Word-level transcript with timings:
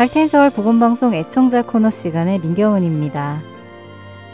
할텐서울 0.00 0.48
보건방송 0.48 1.12
애청자 1.12 1.60
코너 1.60 1.90
시간의 1.90 2.38
민경은입니다. 2.38 3.42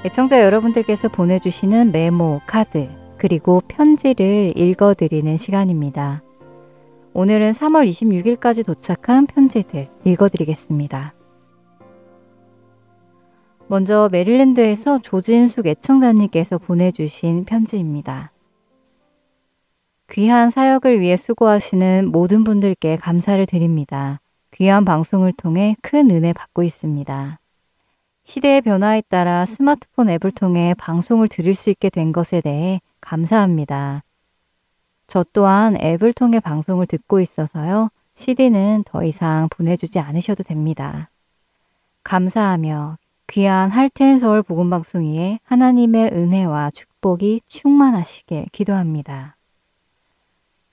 애청자 0.04 0.41
여러분들께서 0.41 1.09
보내주시는 1.09 1.91
메모, 1.91 2.41
카드, 2.47 2.89
그리고 3.19 3.61
편지를 3.67 4.53
읽어드리는 4.57 5.37
시간입니다. 5.37 6.22
오늘은 7.15 7.51
3월 7.51 7.89
26일까지 7.89 8.65
도착한 8.65 9.26
편지들 9.26 9.89
읽어드리겠습니다. 10.04 11.15
먼저 13.67 14.08
메릴랜드에서 14.12 15.01
조진숙 15.01 15.67
애청자님께서 15.67 16.59
보내주신 16.59 17.45
편지입니다. 17.45 18.30
귀한 20.12 20.48
사역을 20.48 21.01
위해 21.01 21.17
수고하시는 21.17 22.12
모든 22.12 22.45
분들께 22.45 22.98
감사를 22.98 23.45
드립니다. 23.47 24.21
귀한 24.53 24.85
방송을 24.85 25.33
통해 25.33 25.77
큰 25.83 26.11
은혜 26.11 26.33
받고 26.33 26.63
있습니다. 26.63 27.39
시대의 28.23 28.61
변화에 28.63 29.03
따라 29.09 29.45
스마트폰 29.47 30.09
앱을 30.11 30.33
통해 30.33 30.75
방송을 30.79 31.29
들을 31.29 31.55
수 31.55 31.71
있게 31.71 31.91
된 31.91 32.13
것에 32.13 32.41
대해 32.41 32.81
감사합니다. 33.01 34.03
저 35.07 35.25
또한 35.33 35.77
앱을 35.81 36.13
통해 36.13 36.41
방송을 36.41 36.87
듣고 36.87 37.21
있어서요. 37.21 37.91
CD는 38.15 38.85
더 38.87 39.05
이상 39.05 39.49
보내주지 39.51 40.01
않으셔도 40.01 40.43
됩니다. 40.43 41.11
감사하며 42.03 42.99
귀한 43.29 43.71
할텐 43.71 44.19
서울 44.19 44.43
복음 44.43 44.71
방송위에 44.71 45.41
하나님의 45.45 46.11
은혜와 46.13 46.71
축복이 46.71 47.41
충만하시길 47.47 48.47
기도합니다. 48.53 49.37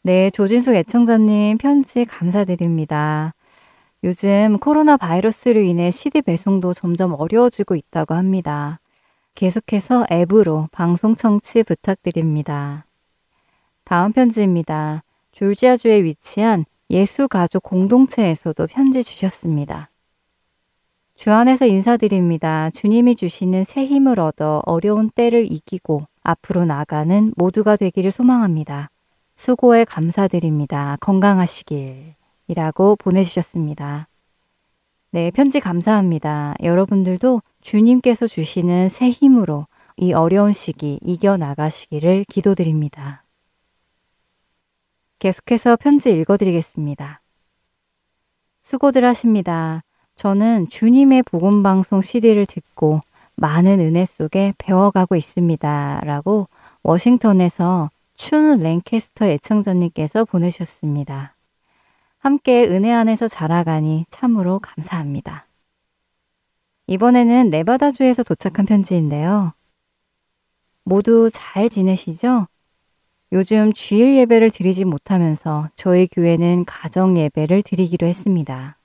네, 0.03 0.29
조진숙 0.29 0.75
애청자님 0.75 1.57
편지 1.57 2.05
감사드립니다. 2.05 3.33
요즘 4.03 4.57
코로나 4.59 4.97
바이러스로 4.97 5.61
인해 5.61 5.89
CD 5.89 6.21
배송도 6.21 6.73
점점 6.73 7.13
어려워지고 7.13 7.75
있다고 7.75 8.15
합니다. 8.15 8.81
계속해서 9.33 10.05
앱으로 10.11 10.67
방송 10.73 11.15
청취 11.15 11.63
부탁드립니다. 11.63 12.85
다음 13.85 14.11
편지입니다. 14.11 15.03
졸지아주에 15.31 16.03
위치한 16.03 16.65
예수 16.89 17.29
가족 17.29 17.63
공동체에서도 17.63 18.67
편지 18.67 19.05
주셨습니다. 19.05 19.89
주 21.15 21.31
안에서 21.31 21.65
인사드립니다. 21.65 22.71
주님이 22.71 23.15
주시는 23.15 23.63
새 23.63 23.85
힘을 23.85 24.19
얻어 24.19 24.61
어려운 24.65 25.09
때를 25.09 25.49
이기고 25.49 26.07
앞으로 26.23 26.65
나가는 26.65 27.33
모두가 27.37 27.77
되기를 27.77 28.11
소망합니다. 28.11 28.89
수고에 29.37 29.85
감사드립니다. 29.85 30.97
건강하시길. 30.99 32.15
이라고 32.47 32.95
보내주셨습니다. 32.95 34.07
네, 35.11 35.31
편지 35.31 35.59
감사합니다. 35.59 36.55
여러분들도 36.63 37.41
주님께서 37.61 38.27
주시는 38.27 38.89
새 38.89 39.09
힘으로 39.09 39.67
이 39.97 40.13
어려운 40.13 40.53
시기 40.53 40.99
이겨나가시기를 41.03 42.25
기도드립니다. 42.27 43.23
계속해서 45.19 45.77
편지 45.77 46.11
읽어드리겠습니다. 46.11 47.21
수고들 48.61 49.05
하십니다. 49.05 49.81
저는 50.15 50.67
주님의 50.69 51.23
복음방송 51.23 52.01
CD를 52.01 52.45
듣고 52.45 52.99
많은 53.35 53.79
은혜 53.79 54.05
속에 54.05 54.53
배워가고 54.57 55.15
있습니다. 55.15 56.01
라고 56.03 56.47
워싱턴에서 56.81 57.89
춘 58.15 58.59
랭캐스터 58.59 59.25
애청자님께서 59.25 60.25
보내주셨습니다. 60.25 61.32
함께 62.23 62.63
은혜 62.63 62.89
안에서 62.89 63.27
자라가니 63.27 64.05
참으로 64.07 64.59
감사합니다. 64.59 65.45
이번에는 66.87 67.49
네바다주에서 67.49 68.23
도착한 68.23 68.65
편지인데요. 68.65 69.51
모두 70.85 71.29
잘 71.33 71.67
지내시죠? 71.67 72.47
요즘 73.33 73.73
주일 73.73 74.15
예배를 74.15 74.51
드리지 74.51 74.85
못하면서 74.85 75.67
저희 75.75 76.07
교회는 76.07 76.63
가정 76.63 77.17
예배를 77.17 77.61
드리기로 77.61 78.07
했습니다. 78.07 78.77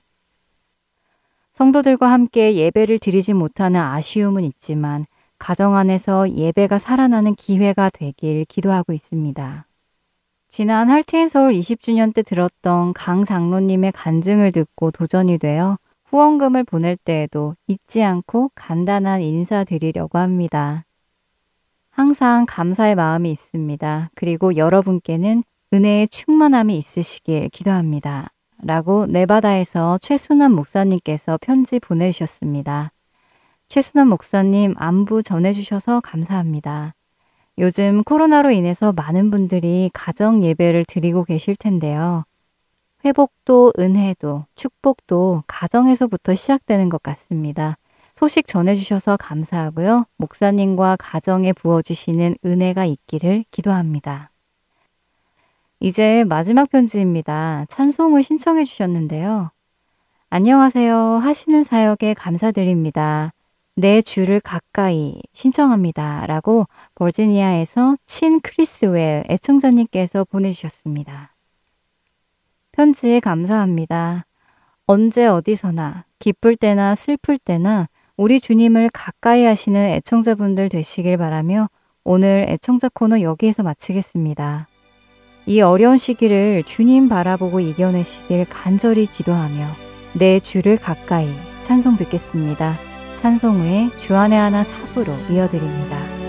성도들과 1.53 2.11
함께 2.11 2.55
예배를 2.55 2.99
드리지 2.99 3.33
못하는 3.35 3.79
아쉬움은 3.79 4.43
있지만 4.43 5.05
가정 5.37 5.77
안에서 5.77 6.29
예배가 6.29 6.77
살아나는 6.77 7.35
기회가 7.35 7.89
되길 7.89 8.43
기도하고 8.43 8.91
있습니다. 8.91 9.68
지난 10.49 10.89
할트앤 10.89 11.27
서울 11.27 11.51
20주년 11.51 12.11
때 12.11 12.23
들었던 12.23 12.93
강 12.93 13.23
장로님의 13.23 13.91
간증을 13.91 14.51
듣고 14.51 14.89
도전이 14.89 15.37
되어 15.37 15.77
후원금을 16.05 16.63
보낼 16.63 16.97
때에도 16.97 17.55
잊지 17.67 18.03
않고 18.03 18.49
간단한 18.55 19.21
인사 19.21 19.63
드리려고 19.63 20.17
합니다. 20.17 20.85
항상 21.91 22.47
감사의 22.47 22.95
마음이 22.95 23.29
있습니다. 23.29 24.09
그리고 24.15 24.55
여러분께는 24.55 25.43
은혜의 25.71 26.07
충만함이 26.07 26.75
있으시길 26.79 27.49
기도합니다. 27.49 28.29
라고 28.63 29.05
네바다에서 29.05 29.99
최순환 29.99 30.51
목사님께서 30.53 31.37
편지 31.39 31.79
보내주셨습니다. 31.79 32.91
최순환 33.67 34.07
목사님 34.07 34.73
안부 34.77 35.21
전해주셔서 35.21 36.01
감사합니다. 36.01 36.95
요즘 37.59 38.03
코로나로 38.03 38.51
인해서 38.51 38.93
많은 38.93 39.31
분들이 39.31 39.91
가정 39.93 40.41
예배를 40.41 40.85
드리고 40.85 41.25
계실 41.25 41.57
텐데요. 41.57 42.23
회복도 43.03 43.73
은혜도 43.77 44.45
축복도 44.55 45.43
가정에서부터 45.45 46.33
시작되는 46.35 46.87
것 46.87 47.03
같습니다. 47.03 47.77
소식 48.15 48.47
전해주셔서 48.47 49.17
감사하고요. 49.17 50.05
목사님과 50.15 50.95
가정에 50.99 51.51
부어주시는 51.51 52.37
은혜가 52.45 52.85
있기를 52.85 53.43
기도합니다. 53.51 54.31
이제 55.81 56.23
마지막 56.25 56.69
편지입니다. 56.69 57.65
찬송을 57.67 58.23
신청해 58.23 58.63
주셨는데요. 58.63 59.51
안녕하세요. 60.29 60.95
하시는 61.17 61.63
사역에 61.63 62.13
감사드립니다. 62.13 63.33
내 63.79 64.01
주를 64.01 64.41
가까이 64.41 65.21
신청합니다. 65.31 66.25
라고 66.27 66.67
버지니아에서 66.95 67.95
친 68.05 68.41
크리스웰 68.41 69.23
애청자님께서 69.29 70.25
보내주셨습니다. 70.25 71.33
편지에 72.73 73.21
감사합니다. 73.21 74.25
언제 74.85 75.25
어디서나 75.25 76.03
기쁠 76.19 76.57
때나 76.57 76.93
슬플 76.93 77.37
때나 77.37 77.87
우리 78.17 78.41
주님을 78.41 78.89
가까이 78.91 79.45
하시는 79.45 79.79
애청자분들 79.79 80.67
되시길 80.67 81.15
바라며 81.15 81.69
오늘 82.03 82.47
애청자 82.49 82.89
코너 82.89 83.21
여기에서 83.21 83.63
마치겠습니다. 83.63 84.67
이 85.45 85.61
어려운 85.61 85.95
시기를 85.95 86.63
주님 86.65 87.07
바라보고 87.07 87.61
이겨내시길 87.61 88.45
간절히 88.49 89.05
기도하며 89.05 89.67
내 90.15 90.41
주를 90.41 90.75
가까이 90.75 91.29
찬송 91.63 91.95
듣겠습니다. 91.95 92.88
찬송 93.19 93.59
후에 93.59 93.89
주안의 93.97 94.39
하나 94.39 94.63
사부로 94.63 95.13
이어드립니다. 95.29 96.28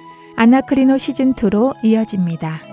아나크리노 0.41 0.95
시즌2로 0.95 1.75
이어집니다. 1.83 2.70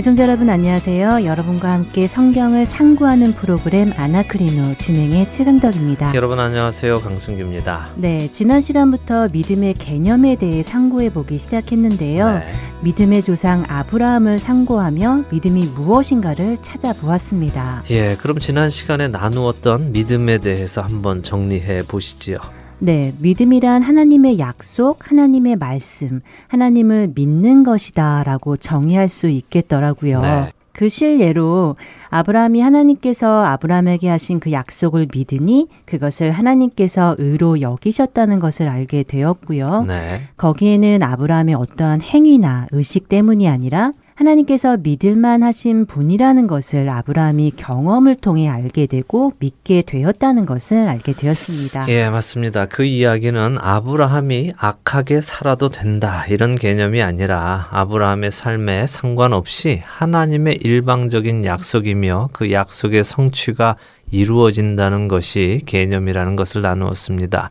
애청자 0.00 0.22
여러분 0.22 0.48
안녕하세요. 0.48 1.26
여러분과 1.26 1.72
함께 1.72 2.06
성경을 2.06 2.64
상고하는 2.64 3.34
프로그램 3.34 3.92
아나크리노 3.94 4.76
진행의 4.78 5.28
최강덕입니다. 5.28 6.14
여러분 6.14 6.40
안녕하세요. 6.40 7.00
강순규입니다. 7.00 7.90
네, 7.96 8.30
지난 8.32 8.62
시간부터 8.62 9.28
믿음의 9.30 9.74
개념에 9.74 10.36
대해 10.36 10.62
상고해 10.62 11.10
보기 11.10 11.38
시작했는데요. 11.38 12.32
네. 12.38 12.46
믿음의 12.82 13.22
조상 13.22 13.66
아브라함을 13.68 14.38
상고하며 14.38 15.24
믿음이 15.32 15.66
무엇인가를 15.74 16.56
찾아보았습니다. 16.62 17.82
예, 17.90 18.16
그럼 18.16 18.38
지난 18.38 18.70
시간에 18.70 19.06
나누었던 19.08 19.92
믿음에 19.92 20.38
대해서 20.38 20.80
한번 20.80 21.22
정리해 21.22 21.82
보시지요. 21.82 22.38
네, 22.82 23.12
믿음이란 23.18 23.82
하나님의 23.82 24.38
약속, 24.38 25.10
하나님의 25.10 25.56
말씀, 25.56 26.20
하나님을 26.48 27.12
믿는 27.14 27.62
것이다 27.62 28.22
라고 28.24 28.56
정의할 28.56 29.08
수 29.08 29.28
있겠더라고요. 29.28 30.20
네. 30.22 30.52
그 30.72 30.88
실예로 30.88 31.76
아브라함이 32.08 32.60
하나님께서 32.62 33.44
아브라함에게 33.44 34.08
하신 34.08 34.40
그 34.40 34.50
약속을 34.50 35.08
믿으니 35.14 35.68
그것을 35.84 36.30
하나님께서 36.30 37.16
의로 37.18 37.60
여기셨다는 37.60 38.40
것을 38.40 38.66
알게 38.66 39.02
되었고요. 39.02 39.84
네. 39.86 40.22
거기에는 40.38 41.02
아브라함의 41.02 41.54
어떠한 41.54 42.00
행위나 42.00 42.66
의식 42.72 43.10
때문이 43.10 43.46
아니라 43.46 43.92
하나님께서 44.20 44.76
믿을만 44.76 45.42
하신 45.42 45.86
분이라는 45.86 46.46
것을 46.46 46.90
아브라함이 46.90 47.52
경험을 47.56 48.16
통해 48.16 48.48
알게 48.48 48.84
되고 48.86 49.32
믿게 49.38 49.82
되었다는 49.86 50.44
것을 50.44 50.88
알게 50.88 51.14
되었습니다. 51.14 51.88
예, 51.88 52.10
맞습니다. 52.10 52.66
그 52.66 52.84
이야기는 52.84 53.56
아브라함이 53.58 54.52
악하게 54.58 55.22
살아도 55.22 55.70
된다 55.70 56.26
이런 56.28 56.54
개념이 56.54 57.00
아니라 57.00 57.68
아브라함의 57.70 58.30
삶에 58.30 58.86
상관없이 58.86 59.80
하나님의 59.82 60.58
일방적인 60.62 61.46
약속이며 61.46 62.28
그 62.34 62.52
약속의 62.52 63.04
성취가 63.04 63.76
이루어진다는 64.10 65.08
것이 65.08 65.62
개념이라는 65.64 66.36
것을 66.36 66.60
나누었습니다. 66.60 67.50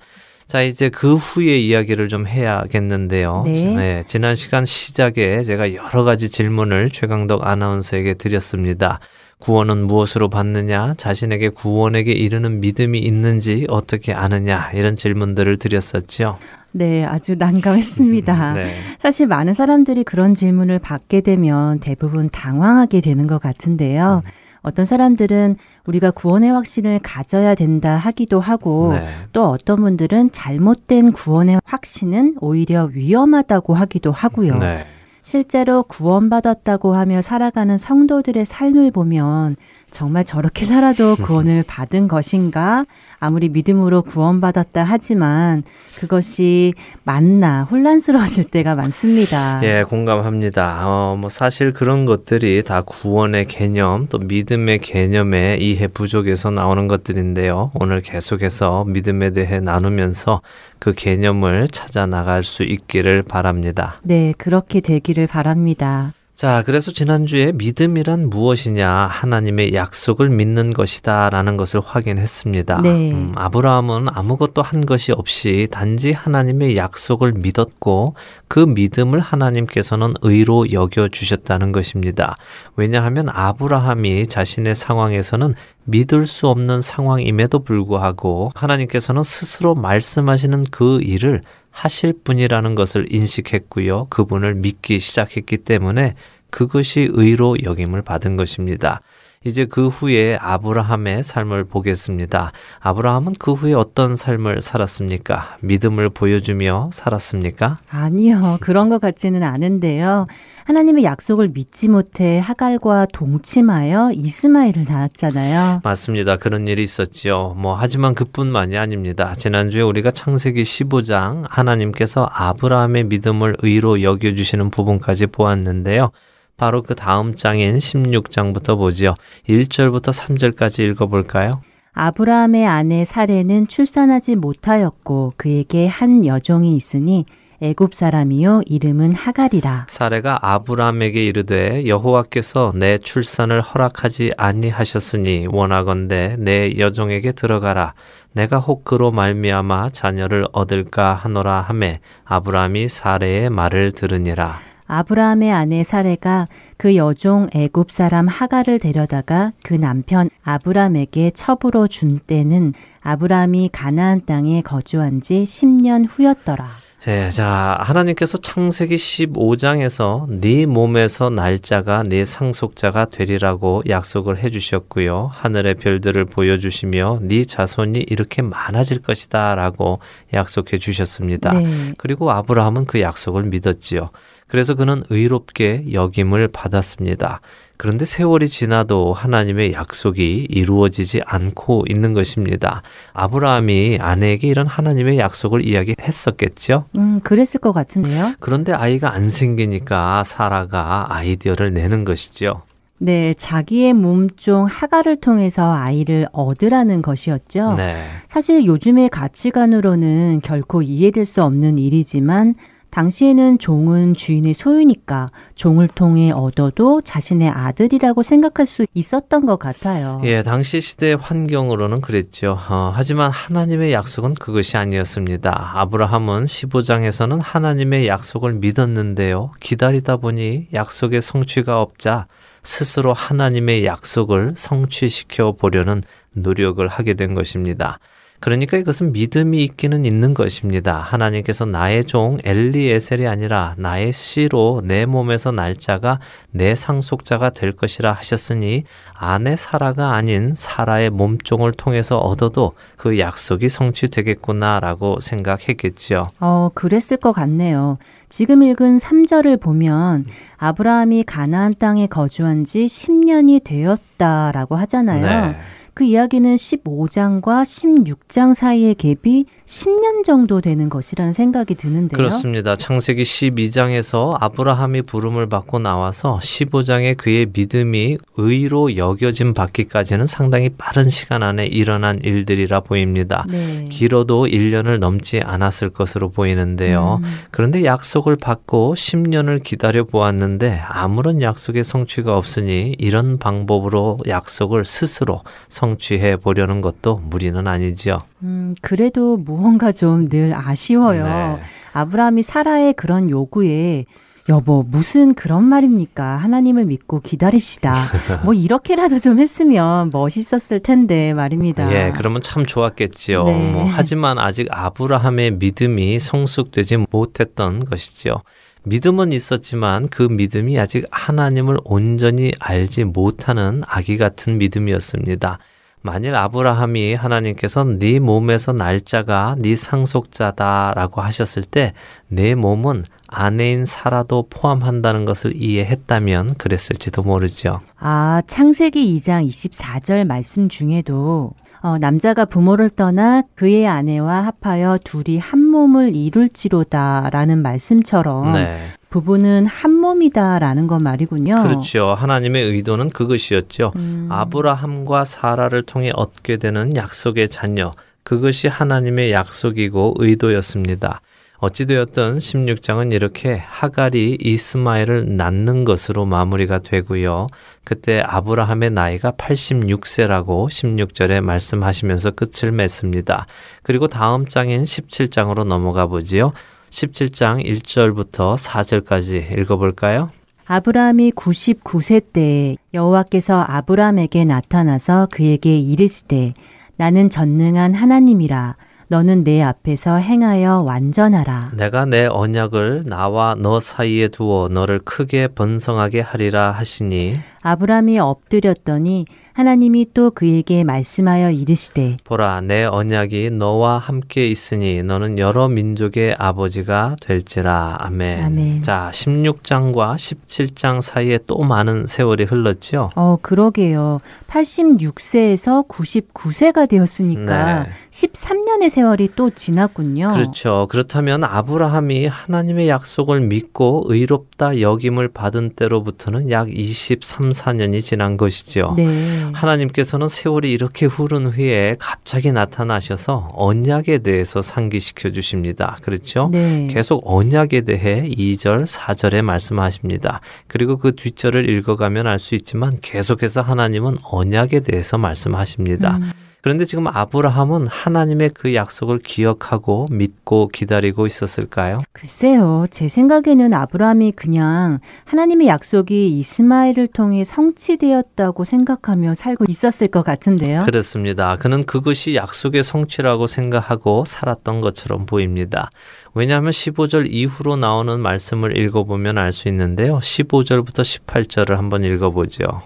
자, 0.49 0.63
이제 0.63 0.89
그 0.89 1.13
후의 1.13 1.67
이야기를 1.67 2.07
좀 2.07 2.25
해야겠는데요. 2.25 3.43
네. 3.45 3.75
네. 3.75 4.03
지난 4.07 4.33
시간 4.33 4.65
시작에 4.65 5.43
제가 5.43 5.75
여러 5.75 6.03
가지 6.03 6.29
질문을 6.29 6.89
최강덕 6.89 7.45
아나운서에게 7.45 8.15
드렸습니다. 8.15 8.99
구원은 9.37 9.85
무엇으로 9.85 10.27
받느냐, 10.29 10.95
자신에게 10.97 11.49
구원에게 11.49 12.13
이르는 12.13 12.61
믿음이 12.61 12.97
있는지 12.97 13.67
어떻게 13.69 14.11
아느냐, 14.11 14.71
이런 14.73 14.95
질문들을 14.95 15.57
드렸었죠. 15.57 16.39
네, 16.71 17.05
아주 17.05 17.35
난감했습니다. 17.35 18.53
네. 18.57 18.73
사실 18.97 19.27
많은 19.27 19.53
사람들이 19.53 20.03
그런 20.03 20.33
질문을 20.33 20.79
받게 20.79 21.21
되면 21.21 21.79
대부분 21.79 22.27
당황하게 22.27 23.01
되는 23.01 23.27
것 23.27 23.39
같은데요. 23.39 24.23
음. 24.25 24.48
어떤 24.61 24.85
사람들은 24.85 25.55
우리가 25.85 26.11
구원의 26.11 26.51
확신을 26.51 26.99
가져야 27.01 27.55
된다 27.55 27.95
하기도 27.95 28.39
하고 28.39 28.93
네. 28.93 29.07
또 29.31 29.45
어떤 29.45 29.77
분들은 29.77 30.31
잘못된 30.31 31.13
구원의 31.13 31.61
확신은 31.63 32.37
오히려 32.41 32.89
위험하다고 32.91 33.73
하기도 33.73 34.11
하고요. 34.11 34.57
네. 34.57 34.85
실제로 35.21 35.83
구원받았다고 35.83 36.95
하며 36.95 37.21
살아가는 37.21 37.77
성도들의 37.77 38.45
삶을 38.45 38.91
보면 38.91 39.57
정말 39.91 40.23
저렇게 40.23 40.65
살아도 40.65 41.15
구원을 41.15 41.63
받은 41.67 42.07
것인가? 42.07 42.85
아무리 43.19 43.49
믿음으로 43.49 44.03
구원받았다 44.03 44.83
하지만 44.83 45.63
그것이 45.97 46.73
맞나 47.03 47.63
혼란스러워질 47.63 48.45
때가 48.45 48.75
많습니다. 48.75 49.59
예, 49.63 49.83
공감합니다. 49.83 50.87
어, 50.87 51.17
뭐 51.19 51.29
사실 51.29 51.73
그런 51.73 52.05
것들이 52.05 52.63
다 52.63 52.81
구원의 52.81 53.45
개념 53.45 54.07
또 54.09 54.17
믿음의 54.19 54.79
개념의 54.79 55.61
이해 55.61 55.87
부족에서 55.87 56.51
나오는 56.51 56.87
것들인데요. 56.87 57.71
오늘 57.73 58.01
계속해서 58.01 58.85
믿음에 58.85 59.31
대해 59.31 59.59
나누면서 59.59 60.41
그 60.79 60.93
개념을 60.93 61.67
찾아 61.67 62.05
나갈 62.05 62.43
수 62.43 62.63
있기를 62.63 63.23
바랍니다. 63.23 63.97
네, 64.03 64.33
그렇게 64.37 64.79
되기를 64.79 65.27
바랍니다. 65.27 66.13
자, 66.39 66.63
그래서 66.65 66.89
지난주에 66.89 67.51
믿음이란 67.51 68.29
무엇이냐, 68.29 68.89
하나님의 68.89 69.73
약속을 69.73 70.29
믿는 70.29 70.71
것이다, 70.71 71.29
라는 71.29 71.57
것을 71.57 71.81
확인했습니다. 71.83 72.79
네. 72.81 73.11
음, 73.11 73.33
아브라함은 73.35 74.07
아무것도 74.07 74.61
한 74.61 74.85
것이 74.85 75.11
없이 75.11 75.67
단지 75.69 76.13
하나님의 76.13 76.77
약속을 76.77 77.33
믿었고, 77.33 78.15
그 78.47 78.59
믿음을 78.61 79.19
하나님께서는 79.19 80.13
의로 80.21 80.71
여겨주셨다는 80.71 81.73
것입니다. 81.73 82.37
왜냐하면 82.77 83.27
아브라함이 83.27 84.27
자신의 84.27 84.75
상황에서는 84.75 85.55
믿을 85.83 86.25
수 86.25 86.47
없는 86.47 86.79
상황임에도 86.79 87.65
불구하고, 87.65 88.53
하나님께서는 88.55 89.23
스스로 89.23 89.75
말씀하시는 89.75 90.67
그 90.71 91.01
일을 91.01 91.41
하실 91.79 92.13
분이라는 92.25 92.75
것을 92.75 93.05
인식했고요. 93.09 94.07
그분을 94.09 94.53
믿기 94.55 94.99
시작했기 94.99 95.59
때문에 95.59 96.15
그것이 96.49 97.07
의로 97.11 97.55
여김을 97.63 98.01
받은 98.01 98.35
것입니다. 98.35 99.01
이제 99.45 99.63
그 99.63 99.87
후에 99.87 100.37
아브라함의 100.41 101.23
삶을 101.23 101.63
보겠습니다. 101.63 102.51
아브라함은 102.81 103.35
그 103.39 103.53
후에 103.53 103.73
어떤 103.73 104.17
삶을 104.17 104.59
살았습니까? 104.59 105.59
믿음을 105.61 106.09
보여주며 106.09 106.89
살았습니까? 106.91 107.77
아니요. 107.87 108.57
그런 108.59 108.89
것 108.89 108.99
같지는 108.99 109.41
않은데요. 109.43 110.25
하나님의 110.65 111.05
약속을 111.05 111.51
믿지 111.53 111.87
못해 111.87 112.39
하갈과 112.39 113.07
동침하여 113.13 114.11
이스마엘을 114.13 114.83
낳았잖아요. 114.85 115.79
맞습니다. 115.85 116.35
그런 116.35 116.67
일이 116.67 116.83
있었죠. 116.83 117.55
뭐 117.57 117.75
하지만 117.75 118.15
그뿐만이 118.15 118.77
아닙니다. 118.77 119.33
지난주에 119.37 119.83
우리가 119.83 120.11
창세기 120.11 120.63
15장 120.63 121.45
하나님께서 121.49 122.29
아브라함의 122.29 123.05
믿음을 123.05 123.55
의로 123.61 124.01
여겨 124.01 124.33
주시는 124.33 124.69
부분까지 124.69 125.27
보았는데요. 125.27 126.11
바로 126.59 126.83
그 126.83 126.93
다음 126.93 127.33
장인 127.33 127.77
16장부터 127.77 128.77
보지요. 128.77 129.15
1절부터 129.47 130.13
3절까지 130.13 130.87
읽어볼까요? 130.91 131.61
아브라함의 131.93 132.67
아내 132.67 133.03
사레는 133.05 133.67
출산하지 133.67 134.35
못하였고 134.35 135.33
그에게 135.37 135.87
한 135.87 136.25
여종이 136.25 136.75
있으니 136.75 137.25
애굽 137.61 137.93
사람이요 137.93 138.61
이름은 138.67 139.13
하갈이라. 139.13 139.87
사레가 139.89 140.39
아브라함에게 140.41 141.25
이르되 141.25 141.85
여호와께서 141.87 142.71
내 142.75 142.97
출산을 142.97 143.61
허락하지 143.61 144.33
아니하셨으니 144.37 145.47
원하건대 145.51 146.37
내 146.39 146.77
여종에게 146.77 147.33
들어가라. 147.33 147.95
내가 148.31 148.59
혹 148.59 148.85
그로 148.85 149.11
말미암아 149.11 149.89
자녀를 149.89 150.45
얻을까 150.53 151.15
하노라 151.15 151.61
하매 151.61 151.99
아브라함이 152.23 152.87
사레의 152.87 153.49
말을 153.49 153.91
들으니라. 153.91 154.68
아브라함의 154.89 155.51
아내 155.51 155.83
사레가 155.83 156.47
그 156.75 156.95
여종 156.95 157.49
애굽 157.53 157.91
사람 157.91 158.27
하가를 158.27 158.79
데려다가 158.79 159.53
그 159.63 159.75
남편 159.75 160.29
아브라함에게 160.43 161.31
첩으로 161.35 161.87
준 161.87 162.17
때는 162.17 162.73
아브라함이 163.01 163.69
가나안 163.71 164.25
땅에 164.25 164.61
거주한 164.61 165.21
지 165.21 165.43
10년 165.43 166.05
후였더라. 166.09 166.67
네, 167.01 167.29
자, 167.29 167.77
하나님께서 167.79 168.39
창세기 168.39 168.97
15장에서 168.97 170.27
네 170.27 170.65
몸에서 170.65 171.29
날짜가 171.29 172.03
네 172.03 172.25
상속자가 172.25 173.05
되리라고 173.05 173.83
약속을 173.87 174.39
해 174.39 174.49
주셨고요. 174.49 175.31
하늘의 175.33 175.75
별들을 175.75 176.25
보여 176.25 176.57
주시며 176.57 177.19
네 177.21 177.45
자손이 177.45 177.99
이렇게 178.09 178.41
많아질 178.41 179.01
것이다라고 179.01 179.99
약속해 180.33 180.77
주셨습니다. 180.77 181.53
네. 181.53 181.93
그리고 181.97 182.31
아브라함은 182.31 182.85
그 182.85 182.99
약속을 182.99 183.43
믿었지요. 183.43 184.09
그래서 184.49 184.73
그는 184.73 185.03
의롭게 185.09 185.85
역임을 185.93 186.49
받았습니다. 186.49 187.39
그런데 187.77 188.03
세월이 188.03 188.49
지나도 188.49 189.13
하나님의 189.13 189.71
약속이 189.71 190.47
이루어지지 190.49 191.21
않고 191.25 191.85
있는 191.87 192.13
것입니다. 192.13 192.81
아브라함이 193.13 193.99
아내에게 194.01 194.47
이런 194.47 194.67
하나님의 194.67 195.17
약속을 195.19 195.63
이야기했었겠죠? 195.63 196.85
음, 196.97 197.21
그랬을 197.23 197.61
것 197.61 197.71
같은데요. 197.71 198.33
그런데 198.41 198.73
아이가 198.73 199.13
안 199.13 199.29
생기니까 199.29 200.25
사라가 200.25 201.05
아이디어를 201.09 201.71
내는 201.73 202.03
것이죠. 202.03 202.63
네, 202.97 203.33
자기의 203.37 203.93
몸종 203.93 204.65
하가를 204.65 205.21
통해서 205.21 205.71
아이를 205.71 206.27
얻으라는 206.33 207.01
것이었죠. 207.01 207.75
네. 207.75 208.03
사실 208.27 208.65
요즘의 208.65 209.07
가치관으로는 209.07 210.41
결코 210.43 210.81
이해될 210.81 211.23
수 211.23 211.43
없는 211.43 211.77
일이지만 211.77 212.55
당시에는 212.91 213.59
종은 213.59 214.13
주인의 214.13 214.53
소유니까 214.53 215.29
종을 215.55 215.87
통해 215.87 216.31
얻어도 216.31 217.01
자신의 217.01 217.49
아들이라고 217.49 218.23
생각할 218.23 218.65
수 218.65 218.85
있었던 218.93 219.45
것 219.45 219.57
같아요. 219.57 220.21
예, 220.23 220.43
당시 220.43 220.81
시대 220.81 221.13
환경으로는 221.13 222.01
그랬죠. 222.01 222.57
어, 222.69 222.91
하지만 222.93 223.31
하나님의 223.31 223.93
약속은 223.93 224.35
그것이 224.35 224.77
아니었습니다. 224.77 225.73
아브라함은 225.75 226.45
15장에서는 226.45 227.39
하나님의 227.41 228.07
약속을 228.07 228.53
믿었는데요. 228.53 229.51
기다리다 229.59 230.17
보니 230.17 230.67
약속의 230.73 231.21
성취가 231.21 231.81
없자 231.81 232.27
스스로 232.63 233.13
하나님의 233.13 233.85
약속을 233.85 234.53
성취시켜 234.57 235.53
보려는 235.53 236.03
노력을 236.33 236.85
하게 236.87 237.13
된 237.13 237.33
것입니다. 237.33 237.99
그러니까 238.39 238.77
이것은 238.77 239.11
믿음이 239.11 239.63
있기는 239.63 240.05
있는 240.05 240.33
것입니다. 240.33 240.97
하나님께서 240.97 241.65
나의 241.65 242.05
종 242.05 242.37
엘리에셀이 242.43 243.27
아니라 243.27 243.75
나의 243.77 244.13
씨로 244.13 244.81
내 244.85 245.05
몸에서 245.05 245.51
날짜가 245.51 246.19
내 246.51 246.75
상속자가 246.75 247.49
될 247.49 247.73
것이라 247.73 248.13
하셨으니 248.13 248.85
아내 249.13 249.55
사라가 249.55 250.13
아닌 250.13 250.53
사라의 250.55 251.09
몸종을 251.09 251.73
통해서 251.73 252.17
얻어도 252.17 252.73
그 252.95 253.19
약속이 253.19 253.67
성취되겠구나라고 253.67 255.19
생각했겠지요. 255.19 256.27
어, 256.39 256.69
그랬을 256.73 257.17
것 257.17 257.33
같네요. 257.33 257.97
지금 258.29 258.63
읽은 258.63 258.97
3절을 258.97 259.59
보면 259.59 260.25
아브라함이 260.57 261.23
가나안 261.23 261.73
땅에 261.77 262.07
거주한 262.07 262.63
지 262.63 262.85
10년이 262.85 263.63
되었다라고 263.63 264.75
하잖아요. 264.77 265.25
네. 265.25 265.55
그 265.99 266.05
이야기는 266.05 266.55
15장과 266.55 267.63
16장 267.63 268.53
사이의 268.53 268.95
갭이 268.95 269.47
10년 269.69 270.23
정도 270.23 270.61
되는 270.61 270.89
것이라는 270.89 271.31
생각이 271.31 271.75
드는데요. 271.75 272.17
그렇습니다. 272.17 272.75
창세기 272.75 273.21
12장에서 273.21 274.35
아브라함이 274.39 275.03
부름을 275.03 275.47
받고 275.47 275.77
나와서 275.77 276.39
15장에 276.41 277.15
그의 277.15 277.45
믿음이 277.53 278.17
의로 278.37 278.95
여겨진 278.97 279.53
받기까지는 279.53 280.25
상당히 280.25 280.69
빠른 280.69 281.11
시간 281.11 281.43
안에 281.43 281.67
일어난 281.67 282.17
일들이라 282.23 282.79
보입니다. 282.79 283.45
네. 283.47 283.85
길어도 283.91 284.47
1년을 284.47 284.97
넘지 284.97 285.41
않았을 285.41 285.91
것으로 285.91 286.31
보이는데요. 286.31 287.19
음. 287.23 287.29
그런데 287.51 287.85
약속을 287.85 288.37
받고 288.37 288.95
10년을 288.95 289.61
기다려 289.61 290.03
보았는데 290.03 290.81
아무런 290.87 291.43
약속의 291.43 291.83
성취가 291.83 292.35
없으니 292.35 292.95
이런 292.97 293.37
방법으로 293.37 294.17
약속을 294.27 294.83
스스로 294.83 295.43
성취해 295.67 296.37
보려는 296.37 296.81
것도 296.81 297.17
무리는 297.23 297.67
아니지요. 297.67 298.17
음, 298.43 298.75
그래도 298.81 299.37
무언가 299.37 299.91
좀 299.91 300.29
늘 300.29 300.53
아쉬워요. 300.55 301.23
네. 301.25 301.61
아브라함이 301.93 302.43
사라의 302.43 302.93
그런 302.93 303.29
요구에 303.29 304.05
여보, 304.47 304.83
무슨 304.83 305.35
그런 305.35 305.63
말입니까? 305.63 306.23
하나님을 306.37 306.85
믿고 306.85 307.19
기다립시다. 307.21 307.95
뭐 308.43 308.53
이렇게라도 308.55 309.19
좀 309.19 309.39
했으면 309.39 310.09
멋있었을 310.11 310.79
텐데 310.81 311.33
말입니다. 311.35 311.91
예, 311.93 312.11
그러면 312.15 312.41
참 312.41 312.65
좋았겠지요. 312.65 313.43
네. 313.43 313.71
뭐 313.71 313.85
하지만 313.85 314.39
아직 314.39 314.67
아브라함의 314.71 315.51
믿음이 315.51 316.19
성숙되지 316.19 317.05
못했던 317.11 317.85
것이죠. 317.85 318.41
믿음은 318.83 319.31
있었지만 319.33 320.07
그 320.09 320.23
믿음이 320.23 320.79
아직 320.79 321.05
하나님을 321.11 321.77
온전히 321.83 322.51
알지 322.59 323.03
못하는 323.03 323.83
아기 323.85 324.17
같은 324.17 324.57
믿음이었습니다. 324.57 325.59
만일 326.01 326.35
아브라함이 326.35 327.15
하나님께서 327.15 327.83
네 327.83 328.19
몸에서 328.19 328.71
날짜가 328.71 329.55
네 329.59 329.75
상속자다라고 329.75 331.21
하셨을 331.21 331.63
때 331.63 331.93
내 332.29 332.55
몸은 332.55 333.05
아내인 333.27 333.85
사라도 333.85 334.45
포함한다는 334.49 335.25
것을 335.25 335.55
이해했다면 335.55 336.55
그랬을지도 336.55 337.23
모르죠. 337.23 337.81
아, 337.99 338.41
창세기 338.47 339.17
2장 339.17 339.47
24절 339.47 340.25
말씀 340.25 340.69
중에도 340.69 341.51
어, 341.81 341.97
남자가 341.97 342.45
부모를 342.45 342.89
떠나 342.89 343.43
그의 343.55 343.87
아내와 343.87 344.51
합하여 344.61 344.99
둘이 345.03 345.37
한 345.37 345.63
몸을 345.63 346.15
이룰지로다라는 346.15 347.61
말씀처럼 347.61 348.51
네. 348.53 348.79
부부는 349.09 349.65
한 349.65 349.93
몸이다라는 349.93 350.87
것 350.87 351.01
말이군요. 351.01 351.63
그렇죠. 351.63 352.13
하나님의 352.13 352.63
의도는 352.63 353.09
그것이었죠. 353.09 353.93
음. 353.95 354.27
아브라함과 354.29 355.25
사라를 355.25 355.83
통해 355.83 356.11
얻게 356.13 356.57
되는 356.57 356.95
약속의 356.95 357.49
자녀. 357.49 357.91
그것이 358.23 358.67
하나님의 358.67 359.31
약속이고 359.31 360.15
의도였습니다. 360.19 361.21
어찌되었던 361.59 362.37
16장은 362.37 363.11
이렇게 363.11 363.57
하갈이 363.57 364.37
이스마엘을 364.39 365.35
낳는 365.35 365.83
것으로 365.83 366.25
마무리가 366.25 366.79
되고요. 366.79 367.47
그때 367.83 368.21
아브라함의 368.21 368.91
나이가 368.91 369.31
86세라고 369.31 370.69
16절에 370.69 371.41
말씀하시면서 371.41 372.31
끝을 372.31 372.71
맺습니다. 372.71 373.45
그리고 373.83 374.07
다음 374.07 374.47
장인 374.47 374.83
17장으로 374.83 375.65
넘어가 375.65 376.05
보지요. 376.07 376.53
17장 376.91 377.63
1절부터 377.65 378.57
4절까지 378.57 379.59
읽어볼까요? 379.59 380.31
아브라함이 380.65 381.31
99세 381.31 382.23
때 382.31 382.77
여호와께서 382.93 383.65
아브라함에게 383.67 384.45
나타나서 384.45 385.27
그에게 385.31 385.77
이르시되 385.77 386.53
나는 386.95 387.29
전능한 387.29 387.95
하나님이라 387.95 388.75
너는 389.11 389.43
내 389.43 389.59
앞에서 389.63 390.17
행하여 390.17 390.83
완전하라. 390.85 391.71
내가 391.75 392.05
내 392.05 392.27
언약을 392.27 393.05
나와 393.07 393.55
너 393.57 393.79
사이에 393.79 394.27
두어 394.27 394.69
너를 394.69 394.99
크게 394.99 395.47
번성하게 395.47 396.21
하리라 396.21 396.69
하시니 396.69 397.39
아브라함이 397.63 398.19
엎드렸더니 398.19 399.25
하나님이 399.53 400.13
또 400.13 400.31
그에게 400.31 400.85
말씀하여 400.85 401.51
이르시되 401.51 402.15
보라 402.23 402.61
내 402.61 402.85
언약이 402.85 403.49
너와 403.49 403.97
함께 403.97 404.47
있으니 404.47 405.03
너는 405.03 405.37
여러 405.37 405.67
민족의 405.67 406.35
아버지가 406.37 407.17
될지라 407.19 407.97
아멘. 407.99 408.45
아멘. 408.45 408.81
자 408.83 409.09
16장과 409.11 410.15
17장 410.15 411.01
사이에 411.01 411.39
또 411.47 411.57
많은 411.57 412.05
세월이 412.05 412.45
흘렀죠. 412.45 413.09
어 413.15 413.37
그러게요. 413.41 414.21
86세에서 414.47 415.87
99세가 415.87 416.87
되었으니까 416.87 417.83
네. 417.83 417.89
13년의 418.11 418.89
세월이 418.89 419.29
또 419.35 419.49
지났군요. 419.51 420.33
그렇죠. 420.33 420.87
그렇다면 420.89 421.43
아브라함이 421.43 422.25
하나님의 422.25 422.89
약속을 422.89 423.41
믿고 423.41 424.05
의롭다 424.07 424.81
여김을 424.81 425.27
받은 425.27 425.71
때로부터는 425.75 426.49
약 426.49 426.75
23, 426.75 427.51
4년이 427.51 428.03
지난 428.03 428.35
것이죠. 428.35 428.95
네. 428.97 429.43
하나님께서는 429.53 430.27
세월이 430.27 430.71
이렇게 430.71 431.05
흐른 431.05 431.45
후에 431.47 431.97
갑자기 431.99 432.51
나타나셔서 432.51 433.49
언약에 433.53 434.19
대해서 434.19 434.61
상기시켜 434.61 435.31
주십니다. 435.31 435.97
그렇죠? 436.01 436.49
네. 436.51 436.87
계속 436.91 437.21
언약에 437.25 437.81
대해 437.81 438.27
2절, 438.27 438.87
4절에 438.87 439.43
말씀하십니다. 439.43 440.41
그리고 440.67 440.97
그 440.97 441.13
뒷절을 441.15 441.69
읽어가면 441.69 442.25
알 442.25 442.39
수 442.39 442.55
있지만 442.55 442.97
계속해서 443.01 443.61
하나님은 443.61 444.19
언약에 444.23 444.79
대해서 444.79 445.17
말씀하십니다. 445.17 446.17
음. 446.17 446.31
그런데 446.61 446.85
지금 446.85 447.07
아브라함은 447.07 447.87
하나님의 447.87 448.51
그 448.53 448.75
약속을 448.75 449.19
기억하고 449.19 450.07
믿고 450.11 450.67
기다리고 450.67 451.25
있었을까요? 451.25 451.99
글쎄요. 452.11 452.85
제 452.91 453.07
생각에는 453.07 453.73
아브라함이 453.73 454.33
그냥 454.33 454.99
하나님의 455.25 455.67
약속이 455.67 456.37
이스마엘을 456.39 457.07
통해 457.07 457.43
성취되었다고 457.43 458.65
생각하며 458.65 459.35
살고 459.35 459.65
있었을 459.69 460.07
것 460.07 460.23
같은데요. 460.23 460.81
그렇습니다. 460.81 461.55
그는 461.57 461.85
그것이 461.85 462.35
약속의 462.35 462.83
성취라고 462.83 463.47
생각하고 463.47 464.25
살았던 464.25 464.81
것처럼 464.81 465.25
보입니다. 465.25 465.89
왜냐하면 466.33 466.71
15절 466.71 467.27
이후로 467.29 467.77
나오는 467.77 468.19
말씀을 468.19 468.77
읽어보면 468.77 469.37
알 469.37 469.49
수 469.51 469.67
있는데요. 469.67 470.19
15절부터 470.19 471.01
18절을 471.25 471.75
한번 471.75 472.03
읽어보죠. 472.03 472.81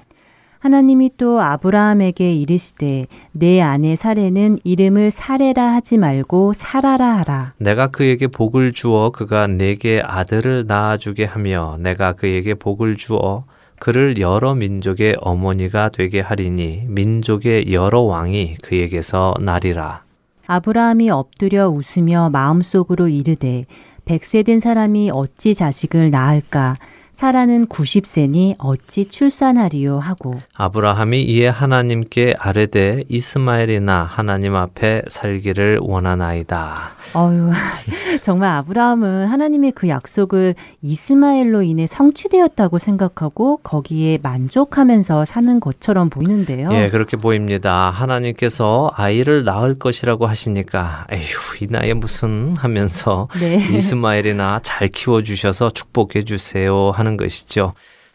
하나님이 0.63 1.11
또 1.17 1.41
아브라함에게 1.41 2.35
이르시되 2.35 3.07
내 3.33 3.59
아내 3.59 3.97
사례는 3.97 4.59
이름을 4.63 5.11
사례라 5.11 5.73
하지 5.73 5.97
말고 5.97 6.53
사라라 6.53 7.17
하라. 7.17 7.53
내가 7.57 7.87
그에게 7.87 8.27
복을 8.27 8.71
주어 8.71 9.09
그가 9.09 9.47
내게 9.47 10.01
아들을 10.01 10.63
낳아주게 10.65 11.25
하며 11.25 11.75
내가 11.81 12.13
그에게 12.13 12.53
복을 12.53 12.95
주어 12.95 13.43
그를 13.77 14.17
여러 14.19 14.55
민족의 14.55 15.17
어머니가 15.19 15.89
되게 15.89 16.21
하리니 16.21 16.85
민족의 16.87 17.73
여러 17.73 17.99
왕이 17.99 18.55
그에게서 18.61 19.33
나리라. 19.41 20.03
아브라함이 20.47 21.09
엎드려 21.09 21.67
웃으며 21.67 22.29
마음속으로 22.29 23.09
이르되 23.09 23.65
백세 24.05 24.43
된 24.43 24.61
사람이 24.61 25.11
어찌 25.11 25.55
자식을 25.55 26.09
낳을까 26.09 26.77
사라는 27.13 27.67
90세니 27.67 28.55
어찌 28.57 29.05
출산하리요 29.05 29.99
하고 29.99 30.39
아브라함이 30.55 31.21
이에 31.21 31.47
하나님께 31.47 32.33
아뢰되 32.39 33.03
이스마엘이나 33.07 34.03
하나님 34.03 34.55
앞에 34.55 35.03
살기를 35.07 35.77
원하나이다. 35.81 36.95
어유 37.15 37.51
정말 38.21 38.49
아브라함은 38.57 39.27
하나님의 39.27 39.73
그 39.73 39.89
약속을 39.89 40.55
이스마엘로 40.81 41.61
인해 41.61 41.85
성취되었다고 41.85 42.79
생각하고 42.79 43.57
거기에 43.57 44.17
만족하면서 44.23 45.25
사는 45.25 45.59
것처럼 45.59 46.09
보이는데요. 46.09 46.69
예, 46.71 46.89
그렇게 46.89 47.15
보입니다. 47.15 47.91
하나님께서 47.91 48.91
아이를 48.95 49.43
낳을 49.43 49.77
것이라고 49.77 50.25
하시니까 50.25 51.05
에휴, 51.11 51.27
이 51.61 51.67
나이에 51.69 51.93
무슨 51.93 52.55
하면서 52.57 53.27
네. 53.39 53.55
이스마엘이나 53.71 54.59
잘 54.63 54.87
키워 54.87 55.21
주셔서 55.21 55.69
축복해 55.69 56.23
주세요. 56.23 56.91
하는 57.03 57.17
것이죠. 57.17 57.73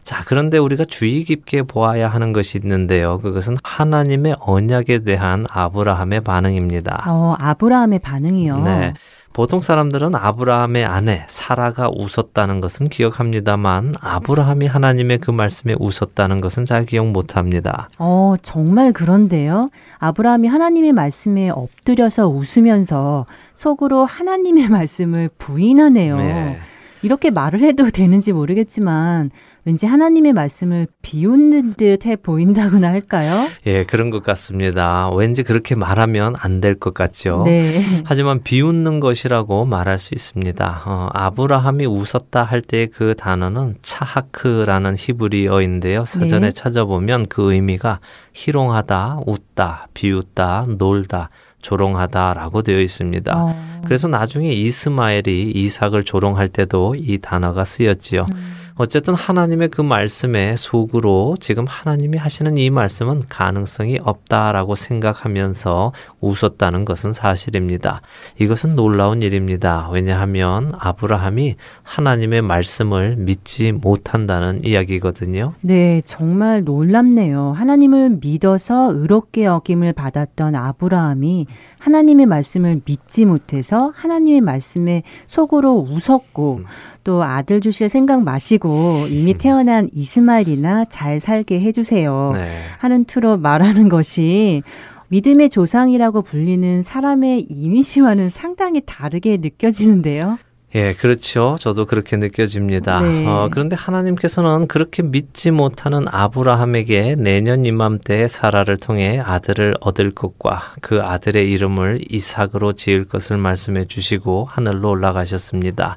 자, 0.09 0.22
그런데 0.24 0.57
우리가 0.57 0.87
주의 0.87 1.22
깊게 1.22 1.64
보아야 1.64 2.09
하는 2.09 2.33
것이 2.33 2.59
있는데요. 2.62 3.18
그것은 3.18 3.57
하나님의 3.62 4.37
언약에 4.40 5.01
대한 5.01 5.44
아브라함의 5.51 6.22
반응입니다. 6.22 7.05
어, 7.09 7.35
아브라함의 7.38 7.98
반응이요? 7.98 8.62
네. 8.62 8.94
보통 9.35 9.61
사람들은 9.61 10.14
아브라함의 10.14 10.87
아내 10.87 11.24
사라가 11.29 11.90
웃었다는 11.94 12.62
것은 12.62 12.88
기억합니다만 12.88 13.96
아브라함이 14.01 14.66
하나님의 14.66 15.18
그 15.18 15.31
말씀에 15.31 15.77
웃었다는 15.79 16.40
것은 16.40 16.64
잘 16.64 16.87
기억 16.87 17.07
못 17.09 17.37
합니다. 17.37 17.90
어, 17.98 18.35
정말 18.42 18.92
그런데요. 18.94 19.68
아브라함이 19.98 20.48
하나님의 20.48 20.92
말씀에 20.92 21.51
엎드려서 21.51 22.29
웃으면서 22.29 23.27
속으로 23.55 24.07
하나님의 24.07 24.68
말씀을 24.70 25.29
부인하네요. 25.37 26.16
네. 26.16 26.59
이렇게 27.02 27.30
말을 27.30 27.61
해도 27.61 27.88
되는지 27.90 28.32
모르겠지만 28.32 29.30
왠지 29.64 29.84
하나님의 29.87 30.32
말씀을 30.32 30.87
비웃는 31.02 31.74
듯해 31.74 32.16
보인다고나 32.16 32.88
할까요? 32.88 33.34
예, 33.66 33.84
그런 33.84 34.08
것 34.11 34.22
같습니다. 34.22 35.11
왠지 35.14 35.42
그렇게 35.42 35.74
말하면 35.74 36.34
안 36.38 36.61
될 36.61 36.74
것 36.78 36.94
같죠. 36.94 37.42
네. 37.44 37.82
하지만 38.04 38.42
비웃는 38.42 38.98
것이라고 39.00 39.66
말할 39.66 39.98
수 39.98 40.14
있습니다. 40.14 40.82
어, 40.87 41.08
아브라함이 41.12 41.84
웃었다 41.87 42.44
할 42.44 42.62
때 42.62 42.87
그 42.87 43.14
단어는 43.16 43.76
차하크라는 43.82 44.94
히브리어인데요. 44.98 46.04
사전에 46.04 46.48
네. 46.48 46.50
찾아보면 46.52 47.26
그 47.28 47.52
의미가 47.52 48.00
희롱하다, 48.32 49.20
웃다, 49.26 49.88
비웃다, 49.94 50.64
놀다, 50.78 51.30
조롱하다라고 51.61 52.62
되어 52.62 52.81
있습니다. 52.81 53.33
어. 53.37 53.83
그래서 53.85 54.09
나중에 54.09 54.53
이스마엘이 54.53 55.53
이삭을 55.55 56.05
조롱할 56.05 56.49
때도 56.49 56.94
이 56.97 57.18
단어가 57.18 57.64
쓰였지요. 57.64 58.27
음. 58.33 58.55
어쨌든 58.79 59.14
하나님의 59.14 59.69
그 59.69 59.83
말씀에 59.83 60.55
속으로 60.57 61.37
지금 61.41 61.67
하나님이 61.67 62.17
하시는 62.17 62.57
이 62.57 62.71
말씀은 62.71 63.23
가능성이 63.29 63.99
없다라고 64.01 64.77
생각하면서 64.77 65.93
웃었다는 66.21 66.85
것은 66.85 67.12
사실입니다. 67.12 68.03
이것은 68.38 68.77
놀라운 68.77 69.21
일입니다. 69.21 69.91
왜냐하면 69.93 70.71
아브라함이 70.79 71.57
하나님의 71.83 72.43
말씀을 72.43 73.17
믿지 73.17 73.73
못한다는 73.73 74.64
이야기거든요. 74.64 75.55
네, 75.61 76.01
정말 76.05 76.62
놀랍네요. 76.62 77.51
하나님을 77.57 78.19
믿어서 78.21 78.93
의롭게 78.93 79.45
여김을 79.45 79.93
받았던 79.93 80.55
아브라함이 80.55 81.47
하나님의 81.81 82.27
말씀을 82.27 82.81
믿지 82.85 83.25
못해서 83.25 83.93
하나님의 83.97 84.41
말씀에 84.41 85.03
속으로 85.27 85.79
웃었고 85.91 86.59
음. 86.59 86.64
또 87.09 87.23
아들 87.23 87.62
주실 87.62 87.88
생각 87.88 88.23
마시고 88.23 89.07
이미 89.09 89.33
음. 89.33 89.38
태어난 89.38 89.88
이스마엘이나 89.94 90.85
잘 90.90 91.21
살게 91.21 91.59
해주세요. 91.59 92.33
네. 92.35 92.51
하는 92.77 93.07
투로 93.07 93.38
말하는 93.38 93.88
것이 93.88 94.62
믿음의 95.09 95.49
조상이라고 95.49 96.21
불리는 96.21 96.83
사람의 96.83 97.47
이미지와는 97.49 98.29
상당히 98.29 98.83
다르게 98.85 99.38
느껴지는데요. 99.38 100.37
예, 100.74 100.92
그렇죠. 100.92 101.57
저도 101.59 101.87
그렇게 101.87 102.18
느껴집니다. 102.18 103.00
네. 103.00 103.26
어, 103.26 103.48
그런데 103.50 103.74
하나님께서는 103.74 104.68
그렇게 104.68 105.02
믿지 105.02 105.50
못하는 105.50 106.04
아브라함에게 106.07 107.16
내년 107.16 107.64
이맘때 107.64 108.28
사라를 108.28 108.76
통해 108.76 109.18
아들을 109.18 109.76
얻을 109.81 110.11
것과 110.11 110.74
그 110.83 111.02
아들의 111.02 111.50
이름을 111.50 112.00
이삭으로 112.11 112.74
지을 112.74 113.07
것을 113.07 113.38
말씀해 113.38 113.87
주시고 113.87 114.46
하늘로 114.50 114.90
올라가셨습니다. 114.90 115.96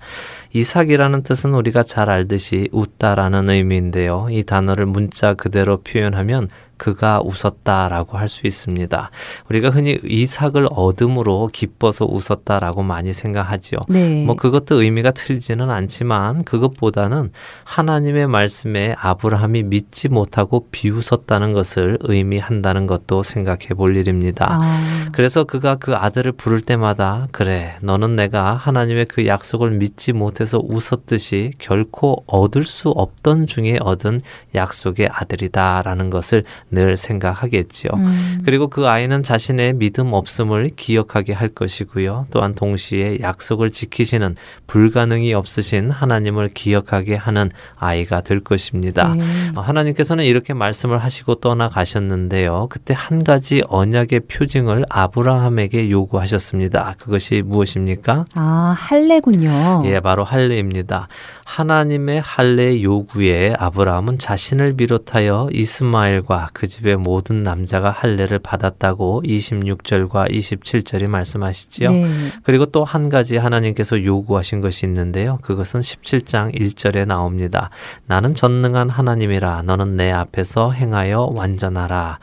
이삭이라는 0.53 1.23
뜻은 1.23 1.53
우리가 1.53 1.83
잘 1.83 2.09
알듯이 2.09 2.69
웃다라는 2.71 3.49
의미인데요. 3.49 4.27
이 4.31 4.43
단어를 4.43 4.85
문자 4.85 5.33
그대로 5.33 5.81
표현하면 5.81 6.47
그가 6.81 7.21
웃었다라고 7.23 8.17
할 8.17 8.31
수 8.31 8.47
있습니다. 8.47 9.11
우리가 9.49 9.69
흔히 9.69 9.99
이삭을 10.03 10.67
얻음으로 10.71 11.49
기뻐서 11.51 12.05
웃었다라고 12.05 12.81
많이 12.81 13.13
생각하지요. 13.13 13.79
네. 13.89 14.23
뭐 14.25 14.35
그것도 14.35 14.81
의미가 14.81 15.11
틀지는 15.11 15.69
않지만 15.69 16.43
그것보다는 16.45 17.31
하나님의 17.65 18.27
말씀에 18.27 18.95
아브라함이 18.97 19.63
믿지 19.63 20.07
못하고 20.07 20.67
비웃었다는 20.71 21.53
것을 21.53 21.97
의미한다는 22.01 22.87
것도 22.87 23.21
생각해 23.21 23.67
볼 23.75 23.95
일입니다. 23.95 24.59
아. 24.61 25.09
그래서 25.11 25.43
그가 25.43 25.75
그 25.75 25.93
아들을 25.93 26.31
부를 26.31 26.61
때마다 26.61 27.27
그래 27.31 27.75
너는 27.81 28.15
내가 28.15 28.53
하나님의 28.53 29.05
그 29.05 29.27
약속을 29.27 29.71
믿지 29.71 30.13
못해서 30.13 30.59
웃었듯이 30.63 31.51
결코 31.59 32.23
얻을 32.27 32.63
수 32.63 32.89
없던 32.89 33.47
중에 33.47 33.77
얻은 33.81 34.21
약속의 34.55 35.09
아들이다라는 35.11 36.09
것을 36.09 36.45
늘 36.71 36.97
생각하겠지요. 36.97 37.91
음. 37.93 38.41
그리고 38.45 38.67
그 38.69 38.87
아이는 38.87 39.23
자신의 39.23 39.73
믿음 39.73 40.13
없음을 40.13 40.71
기억하게 40.75 41.33
할 41.33 41.49
것이고요. 41.49 42.27
또한 42.31 42.55
동시에 42.55 43.19
약속을 43.19 43.71
지키시는 43.71 44.37
불가능이 44.67 45.33
없으신 45.33 45.91
하나님을 45.91 46.49
기억하게 46.49 47.15
하는 47.15 47.51
아이가 47.77 48.21
될 48.21 48.39
것입니다. 48.39 49.13
네. 49.15 49.23
어, 49.55 49.61
하나님께서는 49.61 50.23
이렇게 50.23 50.53
말씀을 50.53 50.97
하시고 50.97 51.35
떠나가셨는데요. 51.35 52.67
그때 52.69 52.93
한 52.97 53.23
가지 53.23 53.61
언약의 53.67 54.21
표징을 54.21 54.85
아브라함에게 54.89 55.89
요구하셨습니다. 55.89 56.95
그것이 56.97 57.41
무엇입니까? 57.45 58.25
아, 58.33 58.75
할례군요. 58.77 59.83
예, 59.85 59.99
바로 59.99 60.23
할례입니다. 60.23 61.07
하나님의 61.55 62.21
할례 62.21 62.81
요구에 62.81 63.55
아브라함은 63.57 64.19
자신을 64.19 64.77
비롯하여 64.77 65.49
이스마엘과 65.51 66.51
그 66.53 66.67
집의 66.67 66.95
모든 66.95 67.43
남자가 67.43 67.89
할례를 67.89 68.39
받았다고 68.39 69.23
26절과 69.25 70.31
27절이 70.31 71.07
말씀하시지요. 71.07 71.91
네. 71.91 72.07
그리고 72.43 72.65
또 72.65 72.85
한 72.85 73.09
가지 73.09 73.37
하나님께서 73.37 74.03
요구하신 74.03 74.61
것이 74.61 74.85
있는데요. 74.85 75.39
그것은 75.41 75.81
17장 75.81 76.53
1절에 76.57 77.05
나옵니다. 77.05 77.69
나는 78.05 78.33
전능한 78.33 78.89
하나님이라 78.89 79.63
너는 79.63 79.95
내 79.97 80.11
앞에서 80.11 80.71
행하여 80.71 81.31
완전하라. 81.35 82.19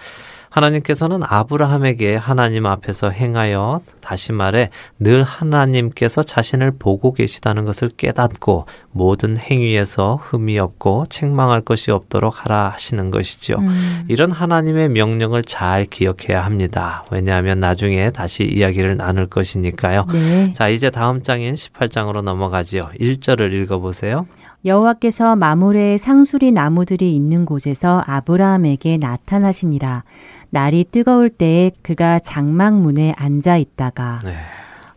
하나님께서는 0.51 1.21
아브라함에게 1.23 2.17
하나님 2.17 2.67
앞에서 2.67 3.11
행하여 3.11 3.81
다시 4.01 4.33
말해 4.33 4.71
늘 4.99 5.23
하나님께서 5.23 6.23
자신을 6.23 6.73
보고 6.79 7.13
계시다는 7.13 7.65
것을 7.65 7.89
깨닫고 7.97 8.67
모든 8.93 9.37
행위에서 9.37 10.21
흠이 10.23 10.59
없고 10.59 11.07
책망할 11.09 11.61
것이 11.61 11.91
없도록 11.91 12.45
하라 12.45 12.71
하시는 12.71 13.11
것이죠. 13.11 13.59
음. 13.59 14.05
이런 14.09 14.31
하나님의 14.31 14.89
명령을 14.89 15.45
잘 15.45 15.85
기억해야 15.85 16.45
합니다. 16.45 17.05
왜냐하면 17.11 17.61
나중에 17.61 18.11
다시 18.11 18.45
이야기를 18.45 18.97
나눌 18.97 19.27
것이니까요. 19.27 20.07
네. 20.13 20.53
자, 20.53 20.69
이제 20.69 20.91
다음 20.91 21.23
장인 21.23 21.55
18장으로 21.55 22.23
넘어가지요. 22.23 22.91
1절을 23.01 23.53
읽어 23.53 23.79
보세요. 23.79 24.27
여호와께서 24.65 25.37
마물의 25.37 25.99
상수리 25.99 26.51
나무들이 26.51 27.15
있는 27.15 27.45
곳에서 27.45 28.03
아브라함에게 28.07 28.99
나타나시니라. 28.99 30.03
날이 30.51 30.85
뜨거울 30.91 31.31
때에 31.31 31.73
그가 31.83 32.19
장막문에 32.21 33.15
앉아 33.17 33.57
있다가 33.57 34.21
네. 34.25 34.35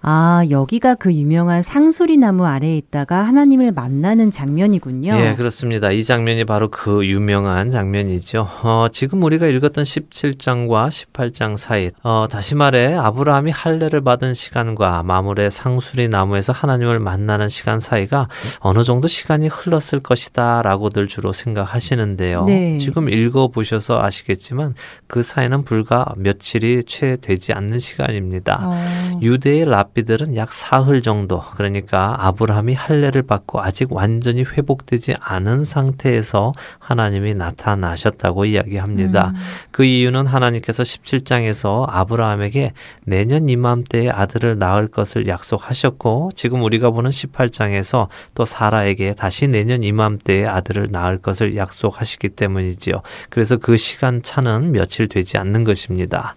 아, 0.04 0.44
여기가 0.50 0.96
그 0.96 1.14
유명한 1.14 1.62
상수리 1.62 2.18
나무 2.18 2.46
아래에 2.46 2.76
있다가 2.76 3.22
하나님을 3.24 3.72
만나는 3.72 4.32
장면이군요. 4.32 5.14
예, 5.14 5.36
그렇습니다. 5.36 5.92
이 5.92 6.04
장면이 6.04 6.46
바로 6.46 6.70
그 6.70 7.06
유명한 7.06 7.70
장면이죠. 7.70 8.48
어, 8.64 8.88
지금 8.92 9.22
우리가 9.22 9.46
읽었던 9.46 9.84
17장과 9.84 10.90
18장 10.90 11.56
사이, 11.56 11.92
어, 12.02 12.26
다시 12.30 12.56
말해 12.56 12.96
아브라함이 12.96 13.52
할례를 13.52 14.02
받은 14.02 14.34
시간과 14.34 15.04
마물의 15.04 15.52
상수리 15.52 16.08
나무에서 16.08 16.52
하나님을 16.52 17.00
만나는 17.00 17.50
시간 17.50 17.80
사이가 17.80 18.28
어느 18.60 18.84
정도 18.84 19.08
시간이 19.08 19.50
흘렀을 19.50 20.00
것이다라고들 20.00 21.08
주로 21.08 21.32
생각하시는데요. 21.32 22.46
네. 22.46 22.78
지금 22.78 23.08
읽어 23.08 23.50
보셔서 23.50 24.02
아시겠지만 24.02 24.74
그 25.06 25.22
사이는 25.22 25.64
불과 25.64 26.06
며칠이 26.18 26.86
채 26.86 27.18
되지 27.22 27.54
않는 27.54 27.80
시간입니다. 27.80 28.64
어. 28.66 29.20
유대의 29.22 29.66
랍 29.66 29.91
랍비들은 29.92 30.36
약 30.36 30.52
사흘 30.52 31.02
정도 31.02 31.44
그러니까 31.56 32.16
아브라함이 32.20 32.74
할례를 32.74 33.24
받고 33.24 33.62
아직 33.62 33.92
완전히 33.92 34.44
회복되지 34.44 35.16
않은 35.20 35.64
상태에서 35.64 36.54
하나님이 36.80 37.36
나타나셨다고 37.36 38.46
이야기합니다. 38.46 39.30
음. 39.30 39.36
그 39.72 39.84
이유는 39.84 40.26
하나님께서 40.28 40.84
17장에서 40.84 41.86
아브라함에게 41.90 42.74
내년 43.06 43.50
이맘때에 43.50 44.10
아들을 44.10 44.58
낳을 44.58 44.88
것을 44.88 45.28
약속하셨고 45.28 46.32
지금 46.36 46.64
우리가 46.64 46.92
보는 46.92 47.12
18장에서 47.12 48.08
또 48.34 48.46
사라에게 48.46 49.14
다시 49.14 49.48
내년 49.48 49.84
이맘때에 49.84 50.46
아들을 50.46 50.90
낳을 50.92 51.18
것을 51.20 51.56
약속하시기 51.56 52.30
때문이지요. 52.30 53.02
그래서 53.30 53.58
그 53.58 53.78
시간 53.78 54.22
차는 54.22 54.72
며칠 54.72 55.08
되지 55.08 55.38
않는 55.38 55.64
것입니다. 55.64 56.36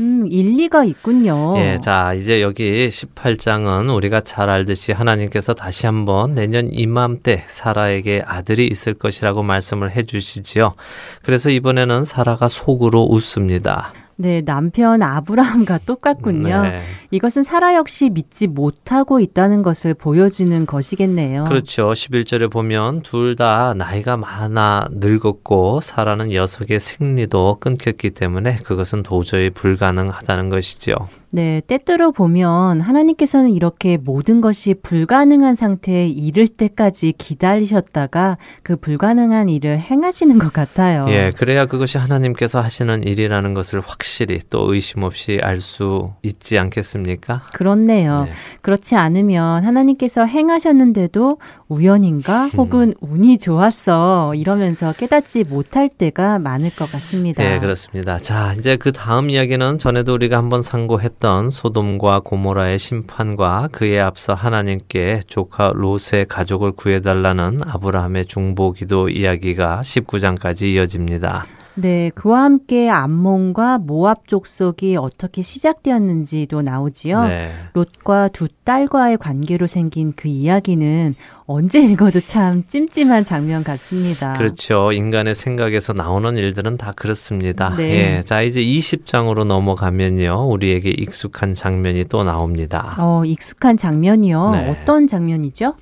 음, 0.00 0.28
일리가 0.30 0.84
있군요. 0.84 1.54
예, 1.56 1.78
자, 1.82 2.14
이제 2.14 2.40
여기 2.40 2.88
18장은 2.88 3.94
우리가 3.94 4.20
잘 4.20 4.48
알듯이 4.48 4.92
하나님께서 4.92 5.54
다시 5.54 5.86
한번 5.86 6.34
내년 6.34 6.68
이맘때 6.72 7.44
사라에게 7.48 8.22
아들이 8.24 8.66
있을 8.68 8.94
것이라고 8.94 9.42
말씀을 9.42 9.90
해 9.90 10.04
주시지요. 10.04 10.74
그래서 11.22 11.50
이번에는 11.50 12.04
사라가 12.04 12.48
속으로 12.48 13.04
웃습니다. 13.10 13.92
네, 14.20 14.42
남편 14.42 15.00
아브라함과 15.00 15.78
똑같군요. 15.86 16.62
네. 16.62 16.80
이것은 17.12 17.44
사라 17.44 17.74
역시 17.76 18.10
믿지 18.10 18.48
못하고 18.48 19.20
있다는 19.20 19.62
것을 19.62 19.94
보여주는 19.94 20.66
것이겠네요. 20.66 21.44
그렇죠. 21.44 21.90
11절에 21.92 22.50
보면 22.50 23.02
둘 23.02 23.36
다 23.38 23.72
나이가 23.76 24.16
많아 24.16 24.88
늙었고 24.90 25.80
사라는 25.80 26.30
녀석의 26.30 26.80
생리도 26.80 27.58
끊겼기 27.60 28.10
때문에 28.10 28.56
그것은 28.64 29.04
도저히 29.04 29.50
불가능하다는 29.50 30.48
것이죠. 30.48 30.94
네, 31.30 31.60
때때로 31.66 32.12
보면 32.12 32.80
하나님께서는 32.80 33.50
이렇게 33.50 33.98
모든 33.98 34.40
것이 34.40 34.74
불가능한 34.74 35.54
상태에 35.54 36.08
이를 36.08 36.48
때까지 36.48 37.14
기다리셨다가 37.18 38.38
그 38.62 38.76
불가능한 38.76 39.48
일을 39.48 39.78
행하시는 39.78 40.38
것 40.38 40.52
같아요. 40.52 41.06
예, 41.08 41.30
그래야 41.36 41.66
그것이 41.66 41.98
하나님께서 41.98 42.60
하시는 42.60 43.02
일이라는 43.02 43.54
것을 43.54 43.80
확실히 43.84 44.40
또 44.50 44.72
의심 44.72 45.02
없이 45.02 45.38
알 45.42 45.58
수 45.60 46.06
있지 46.22 46.58
않겠습니까? 46.58 47.42
그렇네요. 47.52 48.16
네. 48.24 48.30
그렇지 48.62 48.94
않으면 48.96 49.64
하나님께서 49.64 50.24
행하셨는데도 50.24 51.38
우연인가 51.68 52.46
음. 52.46 52.50
혹은 52.56 52.94
운이 53.00 53.38
좋았어 53.38 54.34
이러면서 54.34 54.92
깨닫지 54.92 55.44
못할 55.44 55.88
때가 55.88 56.38
많을 56.38 56.70
것 56.70 56.90
같습니다. 56.90 57.42
네, 57.42 57.58
그렇습니다. 57.58 58.18
자, 58.18 58.54
이제 58.56 58.76
그 58.76 58.92
다음 58.92 59.30
이야기는 59.30 59.78
전에도 59.78 60.14
우리가 60.14 60.36
한번 60.36 60.62
상고 60.62 61.00
했던 61.18 61.50
소돔과 61.50 62.20
고모라의 62.20 62.78
심판과 62.78 63.70
그에 63.72 63.98
앞서 63.98 64.34
하나님께 64.34 65.22
조카 65.26 65.72
롯의 65.74 66.26
가족을 66.28 66.72
구해달라는 66.72 67.62
아브라함의 67.66 68.26
중보기도 68.26 69.08
이야기가 69.08 69.80
19장까지 69.82 70.74
이어집니다. 70.74 71.57
네, 71.80 72.10
그와 72.14 72.42
함께 72.42 72.90
암몬과 72.90 73.78
모압 73.78 74.26
족속이 74.26 74.96
어떻게 74.96 75.42
시작되었는지도 75.42 76.62
나오지요. 76.62 77.24
네. 77.24 77.52
롯과 77.72 78.28
두 78.28 78.48
딸과의 78.64 79.18
관계로 79.18 79.66
생긴 79.66 80.12
그 80.16 80.26
이야기는 80.28 81.14
언제 81.46 81.80
읽어도 81.80 82.20
참 82.20 82.64
찜찜한 82.66 83.24
장면 83.24 83.62
같습니다. 83.62 84.34
그렇죠. 84.34 84.92
인간의 84.92 85.34
생각에서 85.34 85.92
나오는 85.92 86.36
일들은 86.36 86.76
다 86.76 86.92
그렇습니다. 86.94 87.74
네. 87.76 88.16
예, 88.16 88.22
자 88.22 88.42
이제 88.42 88.60
20장으로 88.60 89.44
넘어가면요, 89.44 90.48
우리에게 90.50 90.90
익숙한 90.90 91.54
장면이 91.54 92.04
또 92.06 92.24
나옵니다. 92.24 92.96
어, 92.98 93.24
익숙한 93.24 93.76
장면이요. 93.76 94.50
네. 94.50 94.70
어떤 94.70 95.06
장면이죠? 95.06 95.74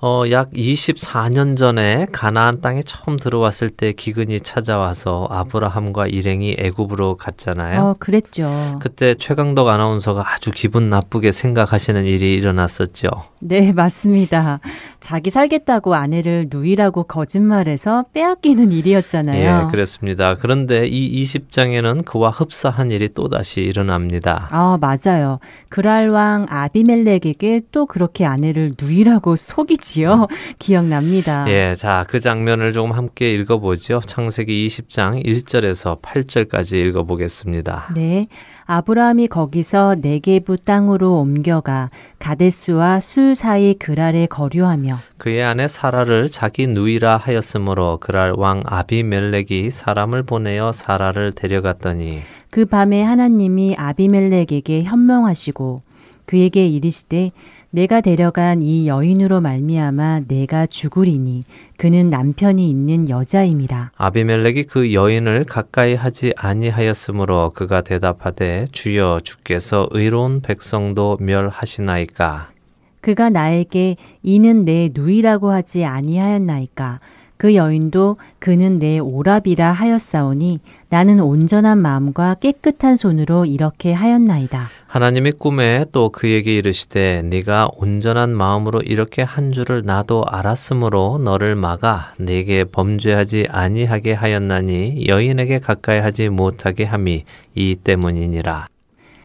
어, 0.00 0.24
약 0.30 0.50
24년 0.50 1.56
전에 1.56 2.06
가나안 2.12 2.60
땅에 2.60 2.82
처음 2.82 3.16
들어왔을 3.16 3.70
때 3.70 3.92
기근이 3.92 4.40
찾아와서 4.40 5.26
아브라함과 5.30 6.08
일행이 6.08 6.56
애굽으로 6.58 7.16
갔잖아요. 7.16 7.80
어, 7.82 7.96
그랬죠. 7.98 8.78
그때 8.80 9.14
최강덕 9.14 9.68
아나운서가 9.68 10.22
아주 10.34 10.50
기분 10.50 10.90
나쁘게 10.90 11.32
생각하시는 11.32 12.04
일이 12.04 12.34
일어났었죠. 12.34 13.08
네, 13.38 13.72
맞습니다. 13.72 14.60
자기 15.00 15.30
살겠다고 15.30 15.94
아내를 15.94 16.48
누이라고 16.50 17.04
거짓말해서 17.04 18.06
빼앗기는 18.12 18.70
일이었잖아요. 18.72 19.66
예, 19.66 19.70
그렇습니다. 19.70 20.34
그런데 20.36 20.86
이 20.86 21.22
20장에는 21.24 22.04
그와 22.04 22.30
흡사한 22.30 22.90
일이 22.90 23.08
또다시 23.08 23.62
일어납니다. 23.62 24.48
아, 24.50 24.78
맞아요. 24.80 25.38
그랄 25.68 26.08
왕 26.08 26.46
아비멜렉에게 26.48 27.62
또 27.72 27.86
그렇게 27.86 28.24
아내를 28.24 28.72
누이라고 28.80 29.36
속이지 29.36 29.93
있지요. 29.94 30.26
기억납니다. 30.58 31.46
예, 31.48 31.74
자, 31.74 32.04
그 32.08 32.20
장면을 32.20 32.72
조금 32.72 32.92
함께 32.92 33.32
읽어보죠. 33.34 34.00
창세기 34.00 34.66
20장 34.66 35.24
1절에서 35.24 36.02
8절까지 36.02 36.86
읽어보겠습니다. 36.86 37.92
네. 37.94 38.26
아브라함이 38.66 39.28
거기서 39.28 39.96
네게부 40.00 40.56
땅으로 40.56 41.20
옮겨가 41.20 41.90
가데스와 42.18 43.00
술 43.00 43.34
사이 43.34 43.74
그랄에 43.74 44.24
거류하며 44.24 44.98
그의 45.18 45.44
아내 45.44 45.68
사라를 45.68 46.30
자기 46.30 46.66
누이라 46.66 47.18
하였으므로 47.18 47.98
그랄 48.00 48.32
왕 48.32 48.62
아비멜렉이 48.64 49.70
사람을 49.70 50.22
보내어 50.22 50.72
사라를 50.72 51.32
데려갔더니 51.32 52.22
그 52.48 52.64
밤에 52.64 53.02
하나님이 53.02 53.74
아비멜렉에게 53.76 54.84
현명하시고 54.84 55.82
그에게 56.24 56.66
이르시되 56.66 57.32
내가 57.74 58.00
데려간 58.00 58.62
이 58.62 58.86
여인으로 58.86 59.40
말미암아 59.40 60.26
내가 60.28 60.64
죽으리니 60.64 61.42
그는 61.76 62.08
남편이 62.08 62.70
있는 62.70 63.08
여자임이라. 63.08 63.90
아비멜렉이 63.96 64.66
그 64.68 64.92
여인을 64.92 65.42
가까이 65.42 65.96
하지 65.96 66.32
아니하였으므로 66.36 67.50
그가 67.50 67.80
대답하되 67.80 68.68
주여 68.70 69.22
주께서 69.24 69.88
의로운 69.90 70.40
백성도 70.40 71.18
멸하시나이까. 71.20 72.52
그가 73.00 73.28
나에게 73.28 73.96
이는 74.22 74.64
내 74.64 74.90
누이라고 74.94 75.50
하지 75.50 75.84
아니하였나이까. 75.84 77.00
그 77.44 77.56
여인도 77.56 78.16
그는 78.38 78.78
내 78.78 78.98
오랍이라 78.98 79.70
하였사오니 79.70 80.60
나는 80.88 81.20
온전한 81.20 81.76
마음과 81.76 82.36
깨끗한 82.36 82.96
손으로 82.96 83.44
이렇게 83.44 83.92
하였나이다. 83.92 84.70
하나님이 84.86 85.32
꿈에 85.32 85.84
또 85.92 86.08
그에게 86.08 86.56
이르시되 86.56 87.20
네가 87.26 87.68
온전한 87.76 88.34
마음으로 88.34 88.80
이렇게 88.80 89.20
한 89.20 89.52
줄을 89.52 89.82
나도 89.84 90.24
알았으므로 90.26 91.20
너를 91.22 91.54
막아 91.54 92.14
네게 92.16 92.64
범죄하지 92.72 93.48
아니하게 93.50 94.14
하였나니 94.14 95.06
여인에게 95.06 95.58
가까이 95.58 95.98
하지 95.98 96.30
못하게 96.30 96.84
함이 96.84 97.24
이 97.54 97.76
때문이니라. 97.76 98.68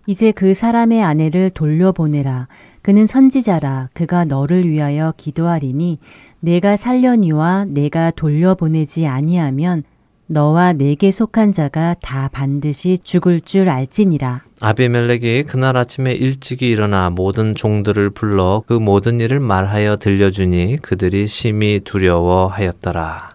이제 0.08 0.34
그 0.34 0.53
사람의 0.53 1.03
아내를 1.03 1.51
돌려보내라. 1.51 2.47
그는 2.82 3.05
선지자라. 3.05 3.89
그가 3.93 4.25
너를 4.25 4.67
위하여 4.67 5.13
기도하리니 5.15 5.99
내가 6.41 6.75
살려니와 6.75 7.65
내가 7.67 8.12
돌려보내지 8.12 9.08
아니하면 9.08 9.84
너와 10.28 10.73
내게 10.73 11.10
속한 11.10 11.54
자가 11.54 11.95
다 12.02 12.30
반드시 12.32 12.99
죽을 13.02 13.41
줄 13.41 13.67
알지니라. 13.67 14.43
아비멜렉이 14.62 15.43
그날 15.43 15.75
아침에 15.75 16.12
일찍이 16.13 16.69
일어나 16.69 17.10
모든 17.10 17.56
종들을 17.56 18.12
불러 18.12 18.62
그 18.67 18.73
모든 18.73 19.19
일을 19.19 19.39
말하여 19.39 19.95
들려주니 19.95 20.78
그들이 20.84 21.25
심히 21.28 21.80
두려워하였더라. 21.84 23.30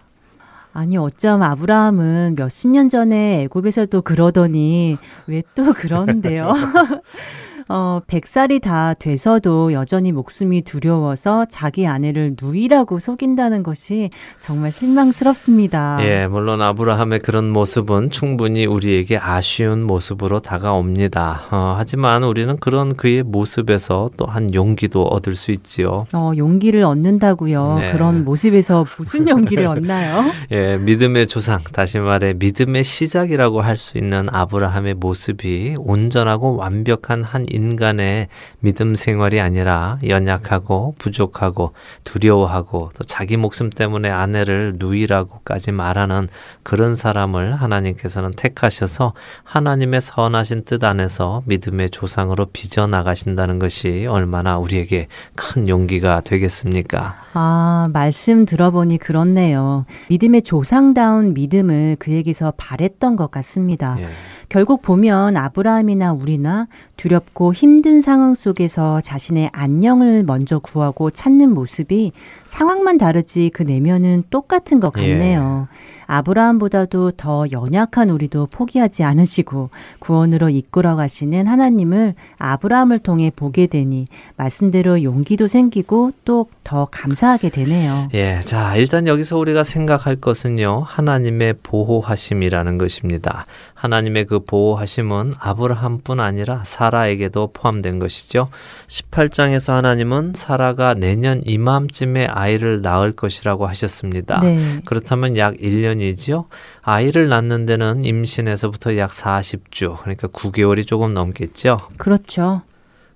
아니 0.71 0.97
어쩜 0.97 1.41
아브라함은 1.41 2.35
몇십 2.37 2.69
년 2.71 2.89
전에 2.89 3.43
애굽에서도 3.43 4.01
그러더니 4.01 4.97
왜 5.27 5.41
또 5.53 5.73
그런데요? 5.73 6.53
어, 7.67 8.01
100살이 8.07 8.61
다 8.61 8.93
돼서도 8.93 9.73
여전히 9.73 10.11
목숨이 10.11 10.61
두려워서 10.63 11.45
자기 11.49 11.87
아내를 11.87 12.35
누이라고 12.41 12.99
속인다는 12.99 13.63
것이 13.63 14.09
정말 14.39 14.71
실망스럽습니다. 14.71 15.97
예, 16.01 16.27
물론 16.27 16.61
아브라함의 16.61 17.19
그런 17.19 17.49
모습은 17.49 18.09
충분히 18.09 18.65
우리에게 18.65 19.17
아쉬운 19.17 19.83
모습으로 19.83 20.39
다가옵니다. 20.39 21.43
어, 21.51 21.75
하지만 21.77 22.23
우리는 22.23 22.57
그런 22.57 22.95
그의 22.95 23.23
모습에서 23.23 24.09
또한 24.17 24.53
용기도 24.53 25.03
얻을 25.03 25.35
수 25.35 25.51
있지요. 25.51 26.05
어, 26.13 26.31
용기를 26.35 26.83
얻는다고요. 26.83 27.75
네. 27.79 27.91
그런 27.91 28.25
모습에서 28.25 28.85
무슨 28.97 29.27
용기를 29.29 29.65
얻나요? 29.65 30.23
예, 30.51 30.77
믿음의 30.77 31.27
조상, 31.27 31.59
다시 31.71 31.99
말해 31.99 32.33
믿음의 32.33 32.83
시작이라고 32.83 33.61
할 33.61 33.75
수 33.75 33.97
있는 33.97 34.27
아브라함의 34.31 34.93
모습이 34.95 35.75
온전하고 35.77 36.55
완벽한 36.55 37.23
한 37.25 37.45
인간의 37.55 38.27
믿음 38.59 38.95
생활이 38.95 39.39
아니라 39.39 39.97
연약하고 40.05 40.95
부족하고 40.97 41.71
두려워하고 42.03 42.91
또 42.95 43.03
자기 43.05 43.37
목숨 43.37 43.69
때문에 43.69 44.09
아내를 44.09 44.75
누이라고까지 44.77 45.71
말하는 45.71 46.27
그런 46.63 46.95
사람을 46.95 47.55
하나님께서는 47.55 48.31
택하셔서 48.31 49.13
하나님의 49.43 50.01
선하신 50.01 50.65
뜻 50.65 50.83
안에서 50.83 51.43
믿음의 51.45 51.91
조상으로 51.91 52.47
빚어 52.51 52.87
나가신다는 52.87 53.59
것이 53.59 54.05
얼마나 54.09 54.57
우리에게 54.57 55.07
큰 55.35 55.69
용기가 55.69 56.21
되겠습니까? 56.21 57.15
아, 57.33 57.87
말씀 57.93 58.45
들어보니 58.45 58.97
그렇네요. 58.97 59.85
믿음의 60.09 60.41
조상다운 60.41 61.33
믿음을 61.33 61.95
그에게서 61.99 62.53
바랬던 62.57 63.15
것 63.15 63.31
같습니다. 63.31 63.95
예. 63.99 64.07
결국 64.49 64.81
보면 64.81 65.37
아브라함이나 65.37 66.13
우리나 66.13 66.67
두렵고 66.97 67.44
힘든 67.53 68.01
상황 68.01 68.35
속에서 68.35 69.01
자신의 69.01 69.49
안녕을 69.53 70.23
먼저 70.23 70.59
구하고 70.59 71.09
찾는 71.11 71.53
모습이 71.53 72.11
상황만 72.45 72.97
다르지 72.97 73.51
그 73.53 73.63
내면은 73.63 74.23
똑같은 74.29 74.79
것 74.79 74.91
같네요. 74.91 75.67
예. 75.71 75.95
아브라함보다도 76.07 77.11
더 77.17 77.45
연약한 77.51 78.11
우리도 78.11 78.47
포기하지 78.51 79.03
않으시고 79.03 79.71
구원으로 79.99 80.49
이끌어 80.49 80.95
가시는 80.95 81.47
하나님을 81.47 82.13
아브라함을 82.37 82.99
통해 82.99 83.31
보게 83.35 83.65
되니 83.65 84.05
말씀대로 84.37 85.01
용기도 85.03 85.47
생기고 85.47 86.11
또 86.25 86.47
더 86.65 86.87
감사하게 86.91 87.49
되네요. 87.49 88.09
예. 88.15 88.41
자, 88.43 88.75
일단 88.75 89.07
여기서 89.07 89.37
우리가 89.37 89.63
생각할 89.63 90.17
것은요. 90.17 90.83
하나님의 90.85 91.53
보호하심이라는 91.63 92.77
것입니다. 92.77 93.45
하나님의 93.85 94.25
그 94.25 94.43
보호하심은 94.43 95.33
아브라함뿐 95.39 96.19
아니라 96.19 96.63
사라에게도 96.63 97.51
포함된 97.53 97.99
것이죠. 97.99 98.49
18장에서 98.87 99.73
하나님은 99.73 100.33
사라가 100.35 100.93
내년 100.93 101.41
이맘쯤에 101.45 102.27
아이를 102.27 102.81
낳을 102.81 103.13
것이라고 103.13 103.67
하셨습니다. 103.67 104.39
네. 104.41 104.81
그렇다면 104.85 105.37
약 105.37 105.55
1년이지요. 105.55 106.45
아이를 106.81 107.29
낳는 107.29 107.65
데는 107.65 108.03
임신에서부터 108.03 108.97
약 108.97 109.11
40주, 109.11 109.97
그러니까 110.01 110.27
9개월이 110.27 110.85
조금 110.85 111.13
넘겠죠. 111.13 111.77
그렇죠. 111.97 112.61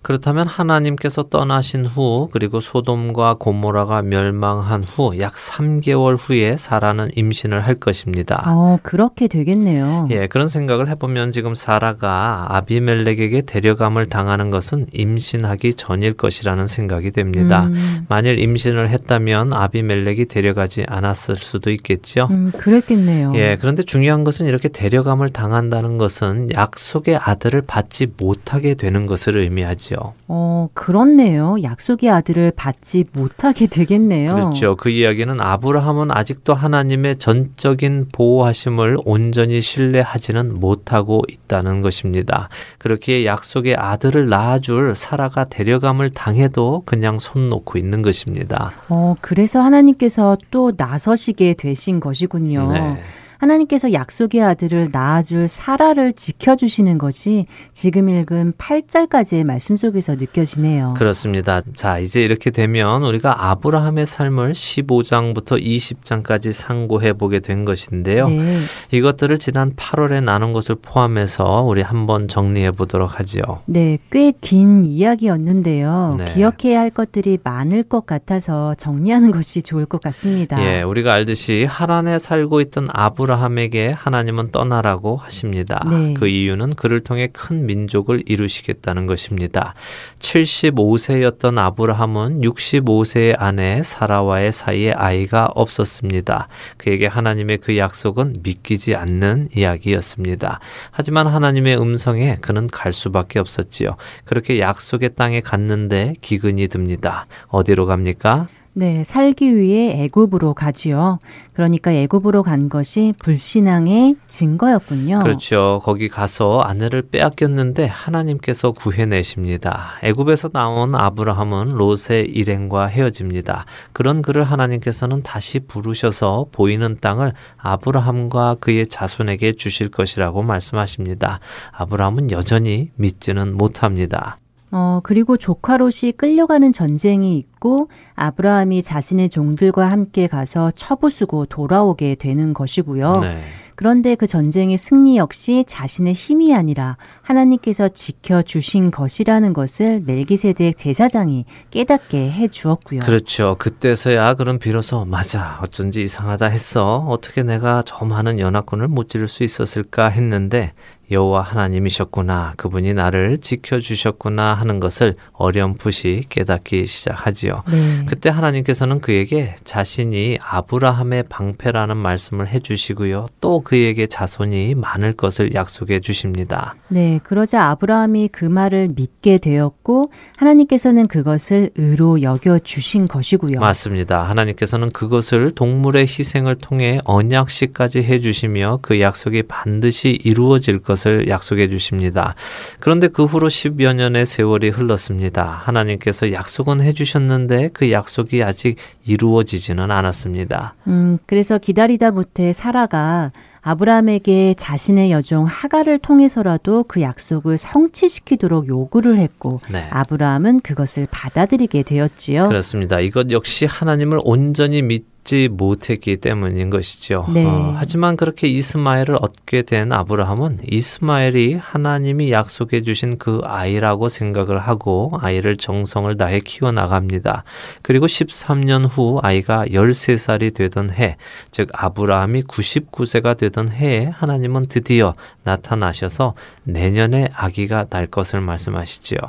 그렇다면 0.02 0.48
하나님께서 0.48 1.24
떠나신 1.24 1.86
후 1.86 2.30
그리고 2.32 2.60
소돔과 2.60 3.36
고모라가 3.36 4.02
멸망한 4.02 4.84
후 4.84 5.10
약 5.20 5.34
3개월 5.34 6.18
후에 6.20 6.56
사라는 6.58 7.12
임신을 7.16 7.66
할 7.66 7.76
것입니다. 7.76 8.44
어, 8.48 8.78
그렇게 8.84 9.28
되겠네요. 9.28 10.08
예, 10.12 10.28
그런 10.28 10.48
생각을 10.48 10.88
해보면 10.90 11.32
지금 11.32 11.56
사라가 11.56 12.46
아비멜렉에게 12.50 13.42
데려감을 13.44 14.08
당하는 14.08 14.50
것은 14.50 14.88
임신하기 14.94 15.74
전일 15.74 16.14
것이라는 16.14 16.68
생각이 16.68 17.12
됩니다. 17.12 17.66
음. 17.68 18.06
만일 18.08 18.40
임신을 18.40 18.90
했다면 18.90 19.54
아비멜렉이 19.54 20.26
데려가지 20.26 20.86
않았을 20.88 21.36
수도 21.36 21.72
있겠죠. 21.72 22.28
음, 22.32 22.52
그랬겠네요. 22.58 23.34
예, 23.36 23.58
그런데 23.60 23.84
중요한 23.84 24.24
것은 24.24 24.46
이렇게 24.46 24.70
데려감을 24.70 25.30
당한다는 25.30 25.98
것은 25.98 26.52
약속의 26.54 27.18
아들을 27.18 27.64
받지 27.68 28.08
못하게 28.18 28.76
되는 28.76 29.06
것을 29.06 29.38
의미하지 29.38 29.89
되죠. 29.90 30.14
어, 30.28 30.70
그렇네요. 30.74 31.58
약속의 31.64 32.10
아들을 32.10 32.54
받지 32.56 33.06
못하게 33.14 33.68
되겠네요. 33.68 34.36
그렇죠. 34.36 34.76
그 34.76 34.90
이야기는 34.90 35.42
아브라함은 35.42 36.12
아직도 36.12 36.54
하나님의 36.54 37.18
전적인 37.18 38.10
보호하심을 38.14 38.98
온전히 39.06 39.62
신뢰하지는 39.62 40.60
못하고 40.60 41.24
있다는 41.28 41.82
것입니다. 41.82 42.50
그렇게 42.78 43.26
약속의 43.26 43.76
아들을 43.76 44.30
낳아줄 44.30 44.96
사라가 44.96 45.46
데려감을 45.46 46.12
당해도 46.12 46.84
그냥 46.86 47.18
손 47.20 47.50
놓고 47.50 47.78
있는 47.78 48.02
것입니다. 48.02 48.74
어, 48.90 49.16
그래서 49.22 49.62
하나님께서 49.62 50.38
또 50.52 50.72
나서시게 50.78 51.56
되신 51.56 52.00
것이군요. 52.00 52.72
네. 52.72 52.98
하나님께서 53.40 53.94
약속의 53.94 54.42
아들을 54.42 54.90
낳아줄 54.92 55.48
사라를 55.48 56.14
지켜주시는 56.14 56.98
것이 56.98 57.46
지금 57.74 58.10
읽은 58.10 58.54
8절까지의 58.58 59.44
말씀 59.46 59.78
속에서 59.78 60.16
느껴지네요. 60.16 60.94
그렇습니다. 60.98 61.62
자, 61.76 62.00
이제 62.00 62.22
이렇게 62.22 62.52
되면 62.52 63.04
우리가 63.04 63.50
아브라함의 63.50 64.06
삶을 64.06 64.54
15장부터 64.54 65.62
20장까지 65.62 66.52
상고해 66.52 67.14
보게 67.14 67.40
된 67.40 67.66
것인데요. 67.66 68.28
네. 68.28 68.58
이것들을 68.92 69.40
지난 69.40 69.74
8월에 69.74 70.24
나눈 70.24 70.54
것을 70.54 70.76
포함해서 70.82 71.62
우리 71.62 71.82
한번 71.82 72.28
정리해 72.28 72.72
보도록 72.72 73.20
하죠. 73.20 73.62
네, 73.66 73.98
꽤 74.12 74.34
긴 74.42 74.86
이야기였는데요. 74.86 76.16
네. 76.18 76.26
기억해야 76.26 76.80
할 76.80 76.90
것들이 76.90 77.38
많을 77.44 77.84
것 77.84 78.06
같아서 78.06 78.76
정리하는 78.76 79.32
것이 79.32 79.62
좋을 79.62 79.86
것 79.86 80.02
같습니다. 80.02 80.62
예, 80.64 80.82
우리가 80.82 81.14
알듯이 81.14 81.66
하란에 81.66 82.20
살고 82.20 82.62
있던 82.62 82.88
아브라 82.92 83.29
아브라함에게 83.30 83.90
하나님은 83.92 84.52
떠나라고 84.52 85.18
하십니다. 85.18 85.86
네. 85.90 86.16
그 86.16 86.28
이유는 86.28 86.74
그를 86.74 87.02
통해 87.02 87.30
큰 87.32 87.66
민족을 87.66 88.22
이루시겠다는 88.26 89.06
것입니다. 89.06 89.76
75세였던 90.20 91.58
아브라함은 91.60 92.42
65세의 92.42 93.36
아내 93.38 93.84
사라와의 93.84 94.52
사이에 94.52 94.92
아이가 94.94 95.50
없었습니다. 95.54 96.48
그에게 96.78 97.06
하나님의 97.06 97.60
그 97.60 97.78
약속은 97.78 98.38
믿기지 98.44 98.96
않는 98.96 99.50
이야기였습니다. 99.56 100.60
하지만 100.92 101.28
하나님의 101.28 101.80
음성에 101.80 102.38
그는 102.42 102.68
갈 102.68 102.92
수밖에 102.92 103.40
없었지요. 103.40 103.96
그렇게 104.26 104.60
약속의 104.60 105.12
땅에 105.16 105.42
갔는데 105.42 106.16
기근이 106.22 106.68
듭니다. 106.68 107.28
어디로 107.48 107.86
갑니까? 107.86 108.48
네, 108.80 109.04
살기 109.04 109.58
위해 109.58 110.06
애굽으로 110.06 110.54
가지요. 110.54 111.20
그러니까 111.52 111.92
애굽으로 111.92 112.44
간 112.44 112.70
것이 112.70 113.14
불신앙의 113.20 114.16
증거였군요. 114.30 115.20
그렇죠. 115.20 115.82
거기 115.84 116.08
가서 116.08 116.62
아내를 116.62 117.02
빼앗겼는데 117.02 117.88
하나님께서 117.88 118.72
구해내십니다. 118.72 120.00
애굽에서 120.02 120.52
나온 120.54 120.96
아브라함은 120.96 121.72
롯의 121.72 122.30
일행과 122.30 122.86
헤어집니다. 122.86 123.66
그런 123.92 124.22
그를 124.22 124.46
하나님께서는 124.46 125.24
다시 125.24 125.60
부르셔서 125.60 126.46
보이는 126.54 126.98
땅을 127.02 127.34
아브라함과 127.58 128.56
그의 128.62 128.88
자손에게 128.88 129.54
주실 129.54 129.90
것이라고 129.90 130.42
말씀하십니다. 130.42 131.42
아브라함은 131.74 132.32
여전히 132.32 132.92
믿지는 132.96 133.58
못합니다. 133.58 134.38
어, 134.72 135.00
그리고 135.04 135.38
조카 135.38 135.78
롯이 135.78 136.14
끌려가는 136.16 136.74
전쟁이 136.74 137.38
있고 137.38 137.90
아브라함이 138.16 138.84
자신의 138.84 139.30
종들과 139.30 139.90
함께 139.90 140.28
가서 140.28 140.72
처부수고 140.72 141.48
돌아오게 141.48 142.16
되는 142.16 142.54
것이고요. 142.54 143.20
네. 143.22 143.42
그런데 143.80 144.16
그 144.16 144.28
전쟁의 144.28 144.78
승리 144.78 145.16
역시 145.16 145.64
자신의 145.66 146.12
힘이 146.12 146.54
아니라 146.54 146.98
하나님께서 147.22 147.88
지켜주신 147.88 148.92
것이라는 148.92 149.54
것을 149.54 150.02
멜기세덱 150.06 150.76
제사장이 150.76 151.46
깨닫게 151.72 152.30
해 152.30 152.50
주었고요. 152.50 153.00
그렇죠. 153.00 153.56
그때서야 153.58 154.34
그럼 154.34 154.60
비로소 154.60 155.06
맞아 155.06 155.62
어쩐지 155.64 156.04
이상하다 156.04 156.48
했어. 156.48 157.06
어떻게 157.08 157.42
내가 157.42 157.82
저 157.86 158.04
많은 158.04 158.40
연합군을 158.40 158.90
못 158.90 159.08
지를 159.08 159.30
수 159.30 159.46
있었을까 159.46 160.10
했는데 160.10 160.74
여호와 161.12 161.42
하나님이셨구나. 161.42 162.54
그분이 162.58 162.94
나를 162.94 163.40
지켜 163.40 163.80
주셨구나 163.80 164.54
하는 164.54 164.80
것을 164.80 165.16
어렴풋이 165.34 166.26
깨닫기 166.30 166.86
시작하지요. 166.86 167.64
네. 167.72 168.06
그때 168.06 168.30
하나님께서는 168.30 169.02
그에게 169.02 169.56
자신이 169.64 170.38
아브라함의 170.42 171.24
방패라는 171.30 171.98
말씀을 171.98 172.48
해 172.48 172.60
주시고요. 172.60 173.28
또 173.42 173.62
그에게 173.62 174.08
자손이 174.08 174.76
많을 174.76 175.14
것을 175.14 175.54
약속해 175.54 176.00
주십니다. 176.00 176.76
네, 176.90 177.20
그러자 177.24 177.66
아브라함이 177.66 178.30
그 178.32 178.46
말을 178.46 178.90
믿게 178.96 179.38
되었고 179.40 180.12
하나님께서는 180.38 181.08
그것을 181.08 181.72
의로 181.76 182.22
여겨 182.22 182.60
주신 182.60 183.08
것이고요. 183.08 183.60
맞습니다. 183.60 184.24
하나님께서는 184.24 184.92
그것을 184.92 185.52
동물의 185.52 186.04
희생을 186.04 186.56
통해 186.56 187.00
언약식까지 187.06 188.04
해 188.04 188.20
주시며 188.20 188.80
그 188.82 189.00
약속이 189.02 189.44
반드시 189.44 190.18
이루어질 190.24 190.80
것 190.80 190.99
것을 191.00 191.30
약속해 191.30 191.70
주십니다. 191.70 192.36
그런데 192.80 193.08
그 193.08 193.24
후로 193.26 193.48
10여 193.48 193.94
년의 193.94 194.26
세월이 194.26 194.70
흘렀습니다. 194.70 195.46
하나님께서 195.46 196.34
약속은 196.34 196.82
해 196.82 196.92
주셨는데 196.92 197.70
그 197.74 197.92
약속이 197.92 198.44
아직 198.44 198.78
이루어지지는 199.06 199.90
않았습니다. 199.90 200.76
음, 200.88 201.18
그래서 201.26 201.58
기다리다 201.58 202.12
못해 202.12 202.52
사라가 202.52 203.32
아브라함에게 203.62 204.56
자신의 204.58 205.12
여종 205.12 205.46
하가를 205.46 206.00
통해서라도 206.00 206.86
그 206.88 207.02
약속을 207.02 207.58
성취시키도록 207.58 208.68
요구를 208.68 209.20
했고 209.20 209.60
네. 209.70 209.86
아브라함은 209.90 210.62
그것을 210.62 211.08
받아들이게 211.12 211.84
되었지요. 211.84 212.48
그렇습니다. 212.48 213.02
이것 213.02 213.32
역시 213.32 213.66
하나님을 213.66 214.20
온전히 214.24 214.82
믿 214.82 215.19
얻지 215.30 215.50
못했기 215.52 216.18
때문인 216.18 216.72
것이죠. 216.72 217.26
네. 217.32 217.46
어, 217.46 217.76
하지만 217.78 218.18
그렇게 218.18 218.48
이스마엘을 218.48 219.18
얻게 219.22 219.62
된 219.62 219.94
아브라함은 219.94 220.62
이스마엘이 220.68 221.54
하나님이 221.54 222.32
약속해 222.32 222.82
주신 222.82 223.18
그 223.20 223.42
아이라고 223.46 224.10
생각을 224.10 224.58
하고 224.58 225.12
아이를 225.22 225.56
정성을 225.58 226.18
다해 226.18 226.40
키워 226.40 226.72
나갑니다. 226.72 227.44
그리고 227.84 228.08
13년 228.08 228.88
후 228.90 229.20
아이가 229.22 229.66
13살이 229.66 230.54
되던 230.54 230.92
해, 230.92 231.18
즉 231.52 231.70
아브라함이 231.74 232.44
99세가 232.44 233.38
되던 233.38 233.70
해에 233.70 234.06
하나님은 234.06 234.66
드디어 234.68 235.14
나타나셔서 235.44 236.34
내년에 236.64 237.30
아기가 237.34 237.86
날 237.86 238.08
것을 238.08 238.42
말씀하시지요. 238.42 239.20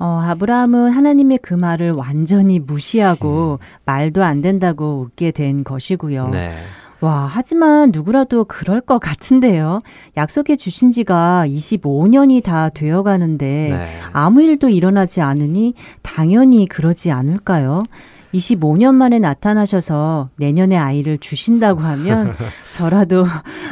어, 0.00 0.18
아브라함은 0.24 0.90
하나님의 0.90 1.38
그 1.42 1.52
말을 1.54 1.92
완전히 1.92 2.58
무시하고 2.58 3.58
음. 3.60 3.64
말도 3.84 4.24
안 4.24 4.40
된다고 4.40 5.06
웃게 5.06 5.30
된 5.30 5.62
것이고요. 5.62 6.30
네. 6.30 6.52
와, 7.00 7.26
하지만 7.30 7.90
누구라도 7.92 8.44
그럴 8.44 8.80
것 8.80 8.98
같은데요. 8.98 9.82
약속해 10.16 10.56
주신 10.56 10.90
지가 10.90 11.44
25년이 11.46 12.42
다 12.42 12.70
되어 12.70 13.02
가는데 13.02 13.68
네. 13.72 13.88
아무 14.12 14.42
일도 14.42 14.70
일어나지 14.70 15.20
않으니 15.20 15.74
당연히 16.02 16.66
그러지 16.66 17.10
않을까요? 17.10 17.82
25년 18.34 18.94
만에 18.94 19.18
나타나셔서 19.18 20.30
내년에 20.36 20.76
아이를 20.76 21.18
주신다고 21.18 21.80
하면 21.80 22.34
저라도 22.72 23.26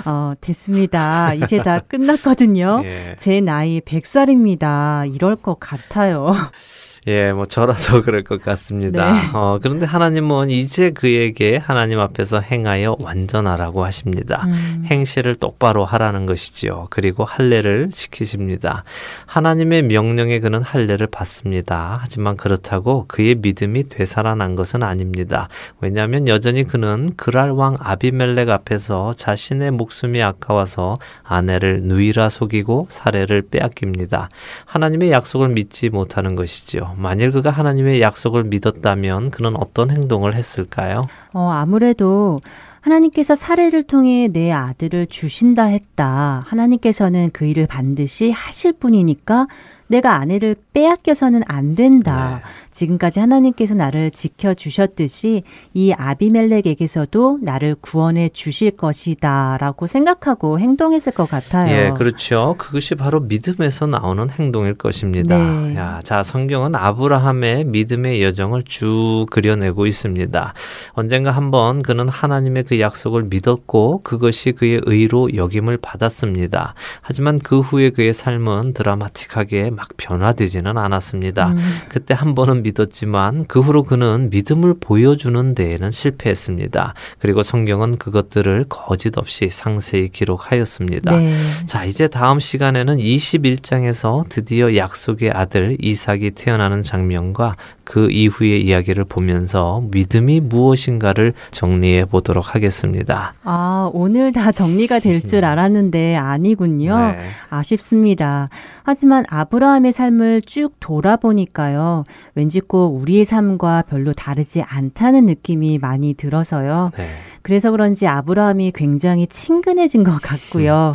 어, 0.05 0.33
됐습니다. 0.41 1.35
이제 1.35 1.63
다 1.63 1.81
끝났거든요. 1.81 2.83
예. 2.85 3.17
제 3.19 3.41
나이 3.41 3.81
100살입니다. 3.81 5.15
이럴 5.15 5.37
것 5.37 5.59
같아요. 5.61 6.35
예, 7.09 7.33
뭐 7.33 7.47
저라도 7.47 8.03
그럴 8.05 8.23
것 8.23 8.43
같습니다. 8.43 9.13
네. 9.13 9.19
어, 9.33 9.59
그런데 9.63 9.87
하나님은 9.87 10.51
이제 10.51 10.91
그에게 10.91 11.57
하나님 11.57 12.01
앞에서 12.01 12.41
행하여 12.41 12.97
완전하라고 13.01 13.83
하십니다. 13.83 14.45
음. 14.47 14.85
행실을 14.87 15.35
똑바로 15.35 15.87
하라는 15.87 16.27
것이지요. 16.27 16.89
그리고 16.91 17.25
할례를 17.25 17.89
시키십니다. 17.95 18.85
하나님의 19.25 19.85
명령에 19.85 20.39
그는 20.41 20.61
할례를 20.63 21.07
받습니다. 21.07 21.99
하지만 21.99 22.37
그렇다고 22.37 23.07
그의 23.09 23.37
믿음이 23.37 23.89
되살아난 23.89 24.55
것은 24.55 24.83
아닙니다. 24.83 25.49
왜냐하면 25.81 26.29
여전히 26.29 26.65
그는 26.65 27.09
그랄 27.17 27.53
왕 27.53 27.77
아비멜렉 27.81 28.51
앞에서 28.51 29.15
자신의 29.15 29.71
목숨이 29.71 30.23
아까워서 30.23 30.99
아내를 31.23 31.85
누이라 31.85 32.29
속이고 32.29 32.89
사례를 32.91 33.43
빼앗깁니다. 33.51 34.29
하나님의 34.67 35.11
약속을 35.11 35.49
믿지 35.49 35.89
못하는 35.89 36.37
것이지요. 36.37 36.97
만일 36.99 37.31
그가 37.31 37.51
하나님의 37.51 38.01
약속을 38.01 38.45
믿었다면 38.45 39.31
그는 39.31 39.57
어떤 39.57 39.91
행동을 39.91 40.35
했을까요? 40.35 41.07
어, 41.33 41.51
아무래도 41.51 42.41
하나님께서 42.81 43.35
사례를 43.35 43.83
통해 43.83 44.29
내 44.29 44.51
아들을 44.51 45.07
주신다 45.07 45.65
했다. 45.65 46.43
하나님께서는 46.47 47.31
그 47.33 47.45
일을 47.45 47.67
반드시 47.67 48.31
하실 48.31 48.73
분이니까 48.73 49.47
내가 49.89 50.15
아내를 50.17 50.57
빼앗겨서는 50.73 51.43
안 51.47 51.75
된다. 51.75 52.43
네. 52.43 52.51
지금까지 52.71 53.21
하나님께서 53.21 53.75
나를 53.75 54.11
지켜 54.11 54.55
주셨듯이 54.55 55.43
이 55.75 55.93
아비멜렉에게서도 55.93 57.39
나를 57.43 57.77
구원해 57.81 58.29
주실 58.29 58.73
것이다 58.73 59.59
라고 59.61 59.87
생각하고 59.87 60.59
행동했을 60.59 61.13
것 61.13 61.29
같아요. 61.29 61.73
예, 61.73 61.91
그렇죠. 61.97 62.55
그것이 62.59 62.95
바로 62.95 63.21
믿음에서 63.21 63.87
나오는 63.87 64.31
행동일 64.31 64.75
것입니다. 64.75 65.37
네. 65.37 65.77
야, 65.77 66.01
자, 66.03 66.23
성경은 66.23 66.75
아브라함의 66.75 67.65
믿음의 67.65 68.23
여정을 68.23 68.63
쭉 68.65 69.27
그려내고 69.31 69.87
있습니다. 69.87 70.55
언젠가 70.93 71.31
한번 71.31 71.83
그는 71.83 72.09
하나님의 72.09 72.65
그 72.65 72.81
약속을 72.81 73.25
믿었고 73.25 74.03
그것이 74.03 74.53
그의 74.53 74.81
의로 74.85 75.35
여김을 75.35 75.79
받았습니다. 75.79 76.75
하지만 77.01 77.39
그 77.39 77.61
후에 77.61 77.91
그의 77.91 78.13
삶은 78.13 78.75
드라마틱하게 78.75 79.71
막 79.71 79.89
변화되지는 79.97 80.77
않았습니다. 80.77 81.51
음. 81.51 81.59
그때 81.89 82.15
한 82.15 82.35
번은 82.35 82.63
믿었지만 82.69 83.47
그 83.47 83.61
후로 83.61 83.85
그는 83.85 84.29
믿음을 84.31 84.75
보여주는 84.79 85.55
데에는 85.55 85.91
실패했습니다. 85.91 86.95
그리고 87.19 87.43
성경은 87.43 87.97
그것들을 87.97 88.67
거짓 88.69 89.17
없이 89.19 89.49
상세히 89.51 90.09
기록하였습니다. 90.09 91.17
네. 91.17 91.37
자, 91.67 91.85
이제 91.85 92.09
다음 92.09 92.41
시간에는 92.41 92.97
21장에서 92.97 94.29
드디어 94.29 94.77
약속의 94.77 95.31
아들 95.31 95.77
이삭이 95.81 96.33
태어나는 96.33 96.83
장면과 96.83 97.57
그 97.85 98.11
이후의 98.11 98.67
이야기를 98.67 99.05
보면서 99.05 99.83
믿음이 99.91 100.41
무엇인가를 100.41 101.33
정리해 101.53 102.05
보도록 102.05 102.55
하겠습니다. 102.55 103.33
아, 103.45 103.89
오늘 103.95 104.33
다 104.33 104.53
정리가 104.53 104.99
될줄 104.99 105.39
음. 105.39 105.45
알았는데 105.45 106.17
아니군요. 106.17 106.99
네. 106.99 107.19
아쉽습니다. 107.49 108.49
하지만 108.91 109.27
아브라함의 109.29 109.93
삶을 109.93 110.41
쭉 110.47 110.73
돌아보니까요. 110.81 112.05
왠지 112.35 112.59
꼭 112.61 112.97
우리의 112.97 113.27
삶과 113.27 113.83
별로 113.83 114.15
다르지 114.15 114.63
않다는 114.63 115.27
느낌이 115.27 115.77
많이 115.77 116.15
들어서요. 116.15 116.93
네. 116.97 117.07
그래서 117.43 117.71
그런지 117.71 118.07
아브라함이 118.07 118.73
굉장히 118.75 119.27
친근해진 119.27 120.05
것 120.05 120.19
같고요. 120.23 120.95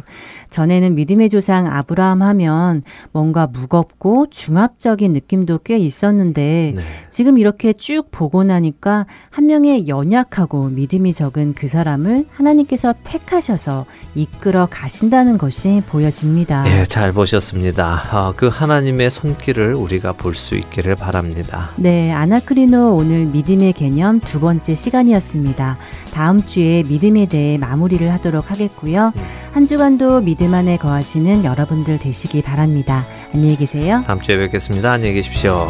전에는 0.50 0.94
믿음의 0.96 1.30
조상 1.30 1.68
아브라함 1.68 2.22
하면 2.22 2.84
뭔가 3.12 3.48
무겁고 3.48 4.28
중압적인 4.30 5.12
느낌도 5.14 5.60
꽤 5.64 5.78
있었는데 5.78 6.74
네. 6.76 6.82
지금 7.10 7.38
이렇게 7.40 7.74
쭉 7.74 8.10
보고 8.12 8.44
나니까 8.44 9.08
한 9.32 9.48
명의 9.48 9.88
연약하고 9.88 10.70
믿음이 10.70 11.12
적은 11.14 11.54
그 11.56 11.68
사람을 11.68 12.26
하나님께서 12.32 12.94
택하셔서 13.04 13.86
이끌어 14.14 14.68
가신다는 14.70 15.40
것이 15.40 15.82
보여집니다. 15.88 16.66
예, 16.68 16.84
잘 16.84 17.12
보셨습니다. 17.12 17.83
어, 18.12 18.34
그 18.36 18.48
하나님의 18.48 19.10
손길을 19.10 19.74
우리가 19.74 20.14
볼 20.14 20.34
수 20.36 20.56
있기를 20.56 20.96
바랍니다. 20.96 21.70
네, 21.76 22.12
아나크리노 22.12 22.96
오늘 22.96 23.26
믿음의 23.28 23.74
개념 23.74 24.20
두 24.20 24.40
번째 24.40 24.74
시간이었습니다. 24.74 25.78
다음 26.14 26.46
주에 26.46 26.84
믿음에 26.84 27.28
대해 27.28 27.58
마무리를 27.58 28.12
하도록 28.14 28.50
하겠고요. 28.50 29.12
음. 29.16 29.22
한 29.54 29.66
주간도 29.68 30.22
믿음 30.22 30.54
안에 30.54 30.78
거하시는 30.78 31.46
여러분들 31.46 32.00
되시기 32.00 32.42
바랍니다. 32.42 33.06
안녕히 33.34 33.56
계세요. 33.56 34.02
다음 34.06 34.20
주에 34.22 34.38
뵙겠습니다. 34.38 34.92
안녕히 34.92 35.14
계십시오. 35.16 35.68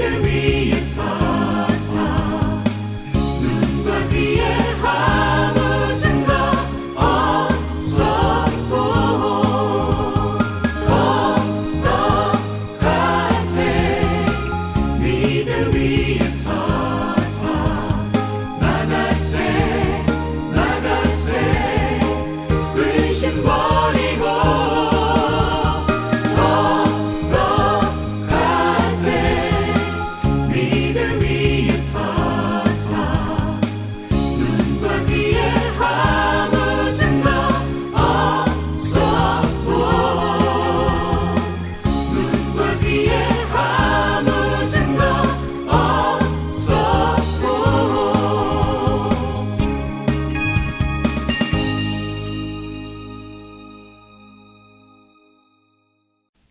victory. 0.00 0.79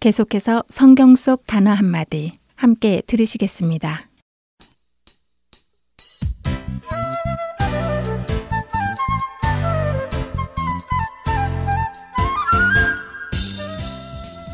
계속해서 0.09 0.63
성경 0.69 1.15
속 1.15 1.45
단어 1.45 1.69
한마디 1.71 2.31
함께 2.55 3.03
들으시겠습니다. 3.05 4.09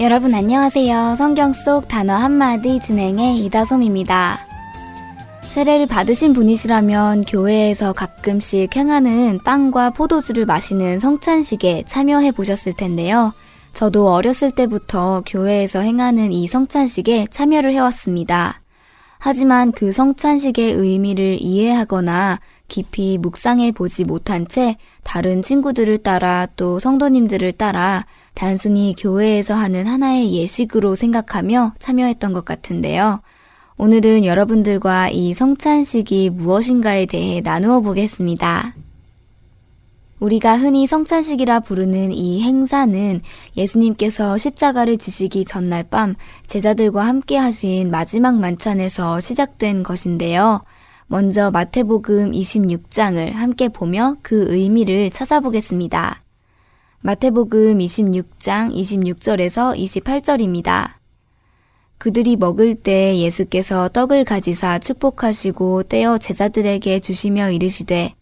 여러분 0.01 0.33
안녕하세요. 0.33 1.15
성경 1.15 1.53
속 1.53 1.87
단어 1.87 2.15
한마디 2.15 2.81
진행의 2.81 3.45
이다솜입니다. 3.45 4.39
세례를 5.43 5.87
받으신 5.87 6.33
분이시라면 6.33 7.23
교회에서 7.23 7.93
가끔씩 7.93 8.75
행하는 8.75 9.39
빵과 9.45 9.91
포도주를 9.91 10.45
마시는 10.45 10.99
성찬식에 10.99 11.83
참여해 11.87 12.31
보셨을 12.31 12.73
텐데요. 12.73 13.31
저도 13.75 14.09
어렸을 14.09 14.51
때부터 14.51 15.21
교회에서 15.25 15.81
행하는 15.81 16.31
이 16.31 16.47
성찬식에 16.47 17.27
참여를 17.29 17.73
해왔습니다. 17.73 18.61
하지만 19.19 19.73
그 19.73 19.91
성찬식의 19.91 20.71
의미를 20.71 21.37
이해하거나 21.41 22.39
깊이 22.69 23.17
묵상해 23.17 23.73
보지 23.73 24.05
못한 24.05 24.47
채 24.47 24.77
다른 25.03 25.41
친구들을 25.41 25.97
따라 25.99 26.47
또 26.55 26.79
성도님들을 26.79 27.51
따라 27.51 28.05
단순히 28.33 28.95
교회에서 28.97 29.55
하는 29.55 29.87
하나의 29.87 30.33
예식으로 30.33 30.95
생각하며 30.95 31.73
참여했던 31.77 32.31
것 32.31 32.45
같은데요. 32.45 33.21
오늘은 33.77 34.23
여러분들과 34.23 35.09
이 35.09 35.33
성찬식이 35.33 36.29
무엇인가에 36.29 37.07
대해 37.07 37.41
나누어 37.41 37.81
보겠습니다. 37.81 38.73
우리가 40.19 40.57
흔히 40.57 40.87
성찬식이라 40.87 41.59
부르는 41.61 42.13
이 42.13 42.41
행사는 42.41 43.21
예수님께서 43.57 44.37
십자가를 44.37 44.97
지시기 44.97 45.43
전날 45.43 45.83
밤 45.83 46.15
제자들과 46.47 47.05
함께 47.05 47.37
하신 47.37 47.91
마지막 47.91 48.35
만찬에서 48.39 49.19
시작된 49.19 49.83
것인데요. 49.83 50.63
먼저 51.07 51.51
마태복음 51.51 52.31
26장을 52.31 53.33
함께 53.33 53.69
보며 53.69 54.15
그 54.21 54.45
의미를 54.49 55.09
찾아보겠습니다. 55.09 56.23
마태복음 57.01 57.77
26장 57.77 58.73
26절에서 58.73 59.77
28절입니다. 59.77 60.93
그들이 61.97 62.35
먹을 62.35 62.75
때 62.75 63.17
예수께서 63.17 63.89
떡을 63.89 64.25
가지사 64.25 64.79
축복하시고 64.79 65.83
떼어 65.83 66.17
제자들에게 66.17 66.99
주시며 66.99 67.51
이르시되 67.51 68.15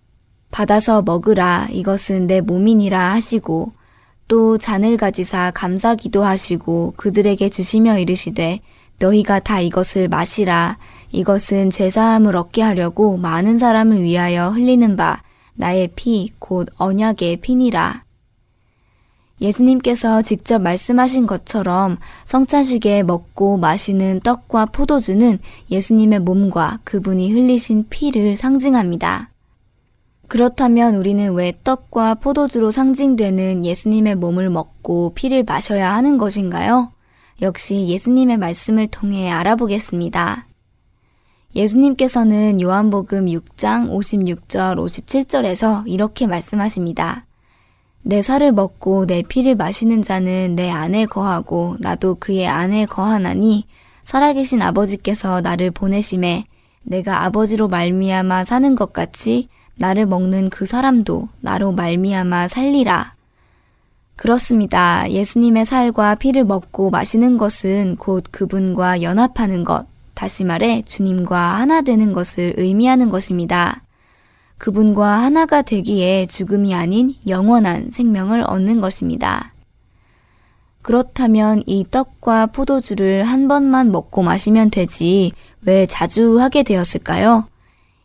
받아서 0.53 1.01
먹으라. 1.01 1.67
이것은 1.71 2.27
내 2.27 2.39
몸이니라 2.39 3.11
하시고 3.13 3.73
또 4.27 4.57
잔을 4.59 4.97
가지사 4.97 5.51
감사 5.53 5.95
기도하시고 5.95 6.93
그들에게 6.95 7.49
주시며 7.49 7.97
이르시되 7.97 8.61
너희가 8.99 9.39
다 9.39 9.59
이것을 9.59 10.07
마시라. 10.07 10.77
이것은 11.11 11.71
죄사함을 11.71 12.35
얻게 12.35 12.61
하려고 12.61 13.17
많은 13.17 13.57
사람을 13.57 14.03
위하여 14.03 14.49
흘리는 14.49 14.95
바 14.95 15.23
나의 15.55 15.89
피 15.95 16.29
곧 16.39 16.69
언약의 16.77 17.37
피니라. 17.37 18.03
예수님께서 19.41 20.21
직접 20.21 20.61
말씀하신 20.61 21.25
것처럼 21.25 21.97
성찬식에 22.25 23.01
먹고 23.03 23.57
마시는 23.57 24.21
떡과 24.21 24.67
포도주는 24.67 25.39
예수님의 25.71 26.19
몸과 26.19 26.79
그분이 26.83 27.33
흘리신 27.33 27.87
피를 27.89 28.35
상징합니다. 28.35 29.32
그렇다면 30.27 30.95
우리는 30.95 31.33
왜 31.33 31.53
떡과 31.63 32.15
포도주로 32.15 32.71
상징되는 32.71 33.65
예수님의 33.65 34.15
몸을 34.15 34.49
먹고 34.49 35.13
피를 35.13 35.43
마셔야 35.43 35.93
하는 35.93 36.17
것인가요? 36.17 36.91
역시 37.41 37.87
예수님의 37.87 38.37
말씀을 38.37 38.87
통해 38.87 39.29
알아보겠습니다. 39.29 40.47
예수님께서는 41.55 42.61
요한복음 42.61 43.25
6장 43.25 43.91
56절 43.91 44.77
57절에서 44.77 45.83
이렇게 45.85 46.25
말씀하십니다. 46.25 47.25
내 48.01 48.21
살을 48.21 48.51
먹고 48.51 49.05
내 49.05 49.21
피를 49.21 49.55
마시는 49.55 50.01
자는 50.01 50.55
내 50.55 50.69
안에 50.69 51.05
거하고 51.05 51.77
나도 51.79 52.15
그의 52.15 52.47
안에 52.47 52.85
거하나니 52.85 53.65
살아계신 54.03 54.61
아버지께서 54.61 55.41
나를 55.41 55.71
보내심에 55.71 56.45
내가 56.83 57.23
아버지로 57.23 57.69
말미암아 57.69 58.43
사는 58.43 58.75
것 58.75 58.91
같이 58.91 59.47
나를 59.77 60.05
먹는 60.05 60.49
그 60.49 60.65
사람도 60.65 61.29
나로 61.41 61.71
말미암아 61.71 62.47
살리라. 62.47 63.13
그렇습니다. 64.15 65.09
예수님의 65.09 65.65
살과 65.65 66.15
피를 66.15 66.45
먹고 66.45 66.89
마시는 66.89 67.37
것은 67.37 67.95
곧 67.97 68.23
그분과 68.31 69.01
연합하는 69.01 69.63
것, 69.63 69.87
다시 70.13 70.43
말해 70.43 70.83
주님과 70.85 71.59
하나 71.59 71.81
되는 71.81 72.13
것을 72.13 72.53
의미하는 72.57 73.09
것입니다. 73.09 73.81
그분과 74.59 75.23
하나가 75.23 75.61
되기에 75.61 76.27
죽음이 76.27 76.73
아닌 76.73 77.15
영원한 77.27 77.89
생명을 77.91 78.43
얻는 78.47 78.79
것입니다. 78.79 79.53
그렇다면 80.81 81.63
이 81.65 81.85
떡과 81.89 82.47
포도주를 82.47 83.23
한 83.23 83.47
번만 83.47 83.91
먹고 83.91 84.21
마시면 84.21 84.69
되지 84.69 85.31
왜 85.61 85.85
자주 85.85 86.39
하게 86.39 86.63
되었을까요? 86.63 87.47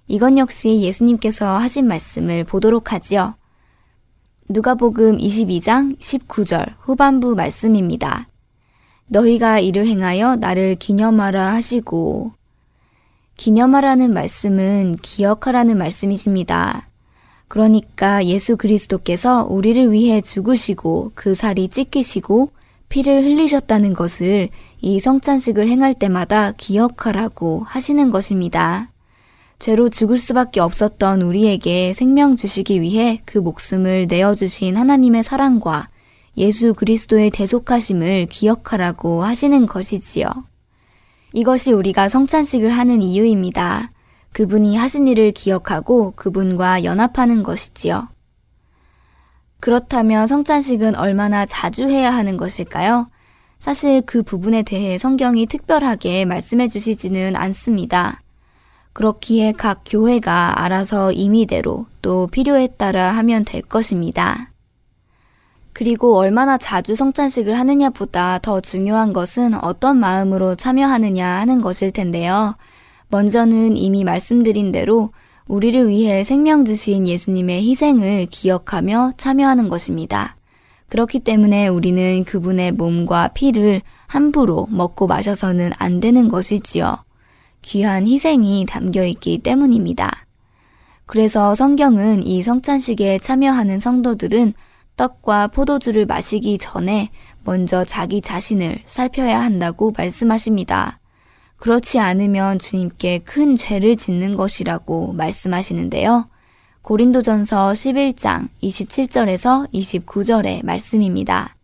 이건 0.09 0.39
역시 0.39 0.81
예수님께서 0.81 1.59
하신 1.59 1.87
말씀을 1.87 2.45
보도록 2.45 2.93
하지요. 2.93 3.35
누가복음 4.49 5.19
22장 5.19 5.99
19절 5.99 6.75
후반부 6.81 7.35
말씀입니다. 7.35 8.27
너희가 9.07 9.61
이를 9.61 9.87
행하여 9.87 10.37
나를 10.37 10.77
기념하라 10.77 11.53
하시고 11.53 12.33
기념하라는 13.37 14.15
말씀은 14.15 14.97
기억하라는 15.03 15.77
말씀이십니다. 15.77 16.89
그러니까 17.47 18.25
예수 18.25 18.57
그리스도께서 18.57 19.47
우리를 19.49 19.93
위해 19.93 20.23
죽으시고 20.23 21.13
그 21.15 21.35
살이 21.35 21.69
찢기시고 21.69 22.51
피를 22.89 23.23
흘리셨다는 23.23 23.93
것을 23.93 24.49
이 24.81 25.01
성찬식을 25.01 25.69
행할 25.69 25.93
때마다 25.93 26.53
기억하라고 26.53 27.65
하시는 27.67 28.11
것입니다. 28.11 28.91
죄로 29.59 29.89
죽을 29.89 30.19
수밖에 30.19 30.61
없었던 30.61 31.23
우리에게 31.23 31.93
생명 31.93 32.37
주시기 32.37 32.81
위해 32.81 33.23
그 33.25 33.39
목숨을 33.39 34.07
내어주신 34.09 34.77
하나님의 34.77 35.23
사랑과 35.23 35.89
예수 36.37 36.75
그리스도의 36.75 37.31
대속하심을 37.31 38.27
기억하라고 38.27 39.25
하시는 39.25 39.67
것이지요. 39.67 40.29
이것이 41.33 41.73
우리가 41.73 42.09
성찬식을 42.09 42.71
하는 42.71 43.03
이유입니다. 43.03 43.91
그분이 44.33 44.77
하신 44.77 45.09
일을 45.09 45.33
기억하고 45.33 46.13
그분과 46.13 46.85
연합하는 46.85 47.43
것이지요. 47.43 48.09
그렇다면 49.59 50.29
성찬식은 50.29 50.95
얼마나 50.97 51.45
자주 51.45 51.89
해야 51.89 52.15
하는 52.15 52.37
것일까요? 52.37 53.11
사실 53.59 54.03
그 54.03 54.23
부분에 54.23 54.63
대해 54.63 54.97
성경이 54.97 55.47
특별하게 55.47 56.25
말씀해 56.25 56.69
주시지는 56.69 57.35
않습니다. 57.35 58.23
그렇기에 58.99 59.53
각 59.53 59.83
교회가 59.87 60.65
알아서 60.65 61.13
임의대로 61.13 61.87
또 62.03 62.27
필요에 62.27 62.67
따라 62.67 63.13
하면 63.13 63.45
될 63.45 63.63
것입니다. 63.63 64.51
그리고 65.73 66.17
얼마나 66.17 66.59
자주 66.59 66.97
성찬식을 66.97 67.57
하느냐보다 67.57 68.41
더 68.41 68.61
중요한 68.61 69.13
것은 69.13 69.55
어떤 69.63 69.99
마음으로 69.99 70.57
참여하느냐 70.57 71.25
하는 71.25 71.61
것일 71.61 71.93
텐데요. 71.93 72.57
먼저는 73.07 73.77
이미 73.77 74.03
말씀드린 74.03 74.73
대로 74.73 75.13
우리를 75.47 75.87
위해 75.87 76.25
생명 76.25 76.65
주신 76.65 77.07
예수님의 77.07 77.69
희생을 77.69 78.27
기억하며 78.29 79.13
참여하는 79.17 79.69
것입니다. 79.69 80.37
그렇기 80.89 81.21
때문에 81.21 81.69
우리는 81.69 82.25
그분의 82.25 82.73
몸과 82.73 83.29
피를 83.29 83.81
함부로 84.09 84.67
먹고 84.73 85.07
마셔서는 85.07 85.71
안 85.79 86.01
되는 86.01 86.27
것이지요. 86.27 87.08
귀한 87.69 88.07
희생이 88.07 88.65
담겨 88.67 89.05
있기 89.05 89.41
때문입니다. 89.41 90.11
그래서 91.05 91.55
성경은 91.55 92.27
이 92.27 92.43
성찬식에 92.43 93.19
참여하는 93.19 93.79
성도들은 93.79 94.55
떡과 94.97 95.49
포도주를 95.49 96.07
마시기 96.07 96.57
전에 96.57 97.11
먼저 97.45 97.85
자기 97.85 98.23
자신을 98.23 98.79
살펴야 98.87 99.43
한다고 99.43 99.93
말씀하십니다. 99.95 100.99
그렇지 101.59 101.99
않으면 101.99 102.59
주님께 102.59 103.19
큰 103.19 103.55
죄를 103.55 103.97
짓는 103.97 104.37
것이라고 104.37 105.13
말씀하시는데요. 105.13 106.27
고린도전서 106.81 107.73
11장 107.73 108.49
27절에서 108.63 109.71
29절의 109.75 110.65
말씀입니다. 110.65 111.58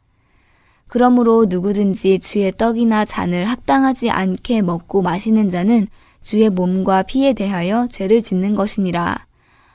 그러므로 0.95 1.47
누구든지 1.47 2.21
주의 2.21 2.53
떡이나 2.57 3.05
잔을 3.05 3.47
합당하지 3.47 4.11
않게 4.11 4.63
먹고 4.63 5.03
마시는 5.03 5.49
자는 5.49 5.89
주의 6.23 6.49
몸과 6.49 7.03
피에 7.03 7.33
대하여 7.33 7.89
죄를 7.91 8.23
짓는 8.23 8.55
것이니라. 8.55 9.27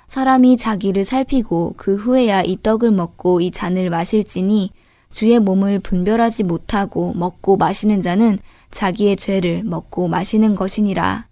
사람이 0.07 0.55
자기를 0.55 1.03
살피고 1.03 1.73
그 1.75 1.97
후에야 1.97 2.43
이 2.43 2.57
떡을 2.63 2.91
먹고 2.91 3.41
이 3.41 3.51
잔을 3.51 3.89
마실지니 3.89 4.71
주의 5.11 5.37
몸을 5.37 5.79
분별하지 5.79 6.43
못하고 6.43 7.11
먹고 7.15 7.57
마시는 7.57 7.99
자는 7.99 8.39
자기의 8.71 9.17
죄를 9.17 9.65
먹고 9.65 10.07
마시는 10.07 10.55
것이니라. 10.55 11.27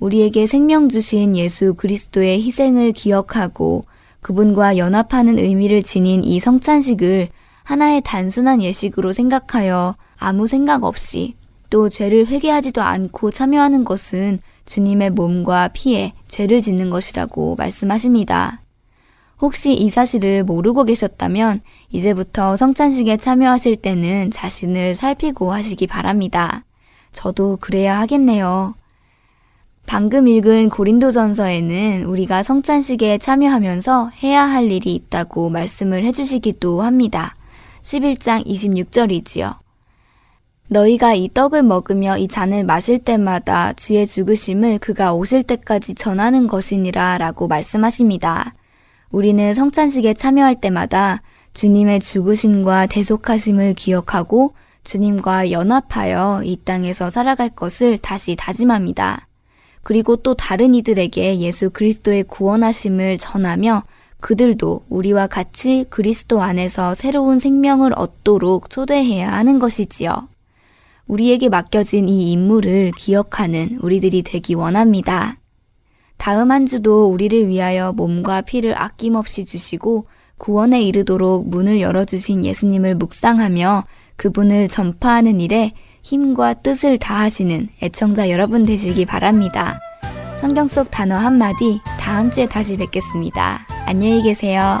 우리에게 0.00 0.46
생명 0.46 0.88
주신 0.88 1.36
예수 1.36 1.74
그리스도의 1.74 2.42
희생을 2.42 2.90
기억하고 2.90 3.84
그분과 4.22 4.76
연합하는 4.76 5.38
의미를 5.38 5.84
지닌 5.84 6.24
이 6.24 6.40
성찬식을 6.40 7.28
하나의 7.68 8.00
단순한 8.00 8.62
예식으로 8.62 9.12
생각하여 9.12 9.94
아무 10.18 10.46
생각 10.46 10.84
없이 10.84 11.34
또 11.68 11.90
죄를 11.90 12.26
회개하지도 12.26 12.80
않고 12.80 13.30
참여하는 13.30 13.84
것은 13.84 14.38
주님의 14.64 15.10
몸과 15.10 15.68
피에 15.68 16.14
죄를 16.28 16.62
짓는 16.62 16.88
것이라고 16.88 17.56
말씀하십니다. 17.56 18.62
혹시 19.42 19.74
이 19.74 19.90
사실을 19.90 20.44
모르고 20.44 20.84
계셨다면 20.84 21.60
이제부터 21.90 22.56
성찬식에 22.56 23.18
참여하실 23.18 23.76
때는 23.76 24.30
자신을 24.30 24.94
살피고 24.94 25.52
하시기 25.52 25.86
바랍니다. 25.86 26.64
저도 27.12 27.58
그래야 27.60 28.00
하겠네요. 28.00 28.76
방금 29.84 30.26
읽은 30.26 30.70
고린도전서에는 30.70 32.04
우리가 32.04 32.42
성찬식에 32.42 33.18
참여하면서 33.18 34.12
해야 34.22 34.44
할 34.46 34.72
일이 34.72 34.94
있다고 34.94 35.50
말씀을 35.50 36.06
해주시기도 36.06 36.80
합니다. 36.80 37.34
11장 37.88 38.44
26절이지요. 38.44 39.56
너희가 40.68 41.14
이 41.14 41.30
떡을 41.32 41.62
먹으며 41.62 42.18
이 42.18 42.28
잔을 42.28 42.64
마실 42.64 42.98
때마다 42.98 43.72
주의 43.72 44.06
죽으심을 44.06 44.78
그가 44.78 45.14
오실 45.14 45.42
때까지 45.42 45.94
전하는 45.94 46.46
것이니라 46.46 47.16
라고 47.16 47.48
말씀하십니다. 47.48 48.54
우리는 49.10 49.54
성찬식에 49.54 50.12
참여할 50.12 50.60
때마다 50.60 51.22
주님의 51.54 52.00
죽으심과 52.00 52.88
대속하심을 52.88 53.72
기억하고 53.72 54.52
주님과 54.84 55.50
연합하여 55.50 56.42
이 56.44 56.58
땅에서 56.62 57.08
살아갈 57.08 57.48
것을 57.48 57.96
다시 57.96 58.36
다짐합니다. 58.36 59.26
그리고 59.82 60.16
또 60.16 60.34
다른 60.34 60.74
이들에게 60.74 61.38
예수 61.40 61.70
그리스도의 61.70 62.24
구원하심을 62.24 63.16
전하며 63.16 63.84
그들도 64.20 64.84
우리와 64.88 65.26
같이 65.26 65.84
그리스도 65.90 66.42
안에서 66.42 66.94
새로운 66.94 67.38
생명을 67.38 67.92
얻도록 67.94 68.70
초대해야 68.70 69.32
하는 69.32 69.58
것이지요. 69.58 70.28
우리에게 71.06 71.48
맡겨진 71.48 72.08
이 72.08 72.32
임무를 72.32 72.92
기억하는 72.96 73.78
우리들이 73.80 74.22
되기 74.22 74.54
원합니다. 74.54 75.38
다음 76.18 76.50
한 76.50 76.66
주도 76.66 77.06
우리를 77.06 77.48
위하여 77.48 77.92
몸과 77.92 78.42
피를 78.42 78.80
아낌없이 78.80 79.44
주시고 79.44 80.06
구원에 80.36 80.82
이르도록 80.82 81.48
문을 81.48 81.80
열어주신 81.80 82.44
예수님을 82.44 82.96
묵상하며 82.96 83.84
그분을 84.16 84.68
전파하는 84.68 85.40
일에 85.40 85.72
힘과 86.02 86.54
뜻을 86.54 86.98
다하시는 86.98 87.68
애청자 87.82 88.30
여러분 88.30 88.66
되시기 88.66 89.04
바랍니다. 89.04 89.78
성경 90.40 90.68
속 90.68 90.90
단어 90.90 91.16
한마디 91.16 91.80
다음 91.98 92.30
주에 92.30 92.46
다시 92.46 92.76
뵙겠습니다. 92.76 93.66
안녕히 93.86 94.22
계세요. 94.22 94.80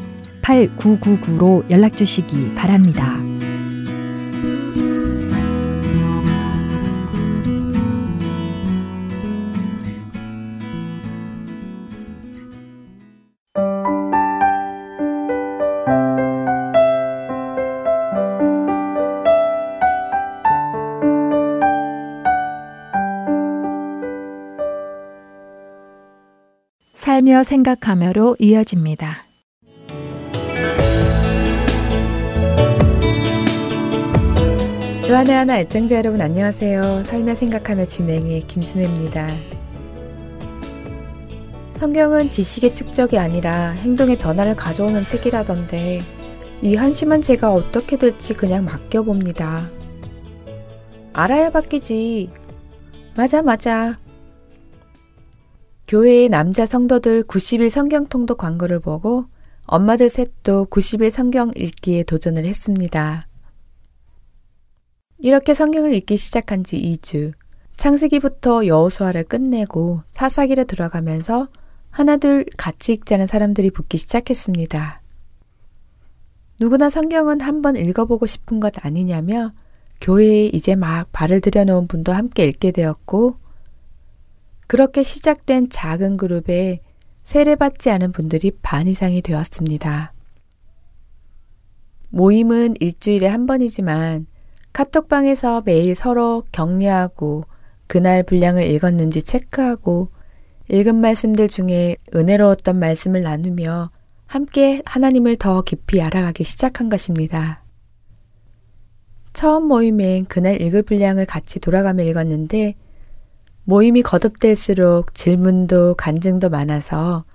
8999로 0.41 1.69
연락 1.69 1.95
주시기 1.95 2.55
바랍니다. 2.55 3.19
살며 26.93 27.43
생각하며로 27.43 28.37
이어집니다. 28.39 29.30
주안의 35.11 35.35
하나 35.35 35.59
애청자 35.59 35.97
여러분 35.97 36.21
안녕하세요. 36.21 37.03
살며 37.03 37.35
생각하며 37.35 37.83
진행의 37.83 38.47
김순혜입니다. 38.47 39.27
성경은 41.75 42.29
지식의 42.29 42.73
축적이 42.73 43.17
아니라 43.17 43.71
행동의 43.71 44.17
변화를 44.17 44.55
가져오는 44.55 45.05
책이라던데 45.05 45.99
이 46.61 46.75
한심한 46.75 47.21
제가 47.21 47.51
어떻게 47.51 47.97
될지 47.97 48.33
그냥 48.33 48.63
맡겨봅니다. 48.63 49.69
알아야 51.11 51.49
바뀌지. 51.49 52.29
맞아 53.13 53.41
맞아. 53.41 53.99
교회의 55.89 56.29
남자 56.29 56.65
성도들 56.65 57.23
90일 57.23 57.69
성경 57.69 58.07
통독 58.07 58.37
광고를 58.37 58.79
보고 58.79 59.25
엄마들 59.65 60.07
셋도 60.07 60.67
90일 60.67 61.09
성경 61.09 61.51
읽기에 61.53 62.03
도전을 62.03 62.45
했습니다. 62.45 63.27
이렇게 65.23 65.53
성경을 65.53 65.93
읽기 65.93 66.17
시작한 66.17 66.63
지 66.63 66.81
2주. 66.81 67.33
창세기부터 67.77 68.65
여호수아를 68.65 69.23
끝내고 69.25 70.01
사사기를 70.09 70.65
들어가면서 70.65 71.47
하나둘 71.91 72.45
같이 72.57 72.93
읽자는 72.93 73.27
사람들이 73.27 73.69
붙기 73.69 73.99
시작했습니다. 73.99 75.01
누구나 76.59 76.89
성경은 76.89 77.39
한번 77.41 77.75
읽어보고 77.75 78.25
싶은 78.25 78.59
것 78.59 78.83
아니냐며 78.83 79.53
교회에 79.99 80.47
이제 80.47 80.75
막 80.75 81.11
발을 81.11 81.41
들여놓은 81.41 81.87
분도 81.87 82.13
함께 82.13 82.45
읽게 82.45 82.71
되었고 82.71 83.37
그렇게 84.65 85.03
시작된 85.03 85.69
작은 85.69 86.17
그룹에 86.17 86.81
세례받지 87.25 87.91
않은 87.91 88.11
분들이 88.11 88.51
반 88.63 88.87
이상이 88.87 89.21
되었습니다. 89.21 90.13
모임은 92.09 92.75
일주일에 92.79 93.27
한 93.27 93.45
번이지만 93.45 94.25
카톡방에서 94.73 95.63
매일 95.65 95.95
서로 95.95 96.43
격려하고 96.51 97.45
그날 97.87 98.23
분량을 98.23 98.63
읽었는지 98.63 99.23
체크하고 99.23 100.09
읽은 100.69 100.95
말씀들 100.95 101.49
중에 101.49 101.97
은혜로웠던 102.15 102.79
말씀을 102.79 103.21
나누며 103.21 103.91
함께 104.27 104.81
하나님을 104.85 105.35
더 105.35 105.61
깊이 105.61 106.01
알아가기 106.01 106.45
시작한 106.45 106.87
것입니다. 106.87 107.61
처음 109.33 109.67
모임엔 109.67 110.25
그날 110.25 110.61
읽을 110.61 110.83
분량을 110.83 111.25
같이 111.25 111.59
돌아가며 111.59 112.03
읽었는데 112.03 112.75
모임이 113.65 114.01
거듭될수록 114.01 115.13
질문도 115.13 115.95
간증도 115.95 116.49
많아서 116.49 117.25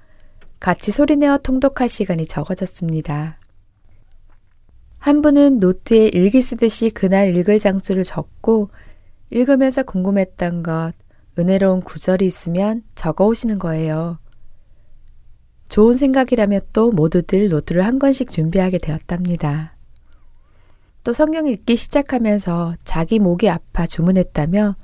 같이 0.58 0.90
소리내어 0.90 1.38
통독할 1.38 1.88
시간이 1.88 2.26
적어졌습니다. 2.26 3.38
한 4.98 5.22
분은 5.22 5.58
노트에 5.58 6.08
일기 6.08 6.42
쓰듯이 6.42 6.90
그날 6.90 7.36
읽을 7.36 7.58
장수를 7.58 8.04
적고 8.04 8.70
읽으면서 9.30 9.82
궁금했던 9.82 10.62
것, 10.62 10.92
은혜로운 11.38 11.80
구절이 11.80 12.26
있으면 12.26 12.82
적어 12.94 13.26
오시는 13.26 13.58
거예요. 13.58 14.18
좋은 15.68 15.94
생각이라며 15.94 16.60
또 16.72 16.90
모두들 16.90 17.48
노트를 17.48 17.84
한 17.84 17.98
권씩 17.98 18.30
준비하게 18.30 18.78
되었답니다. 18.78 19.76
또 21.04 21.12
성경 21.12 21.46
읽기 21.46 21.76
시작하면서 21.76 22.74
자기 22.84 23.18
목이 23.18 23.48
아파 23.48 23.86
주문했다며 23.86 24.76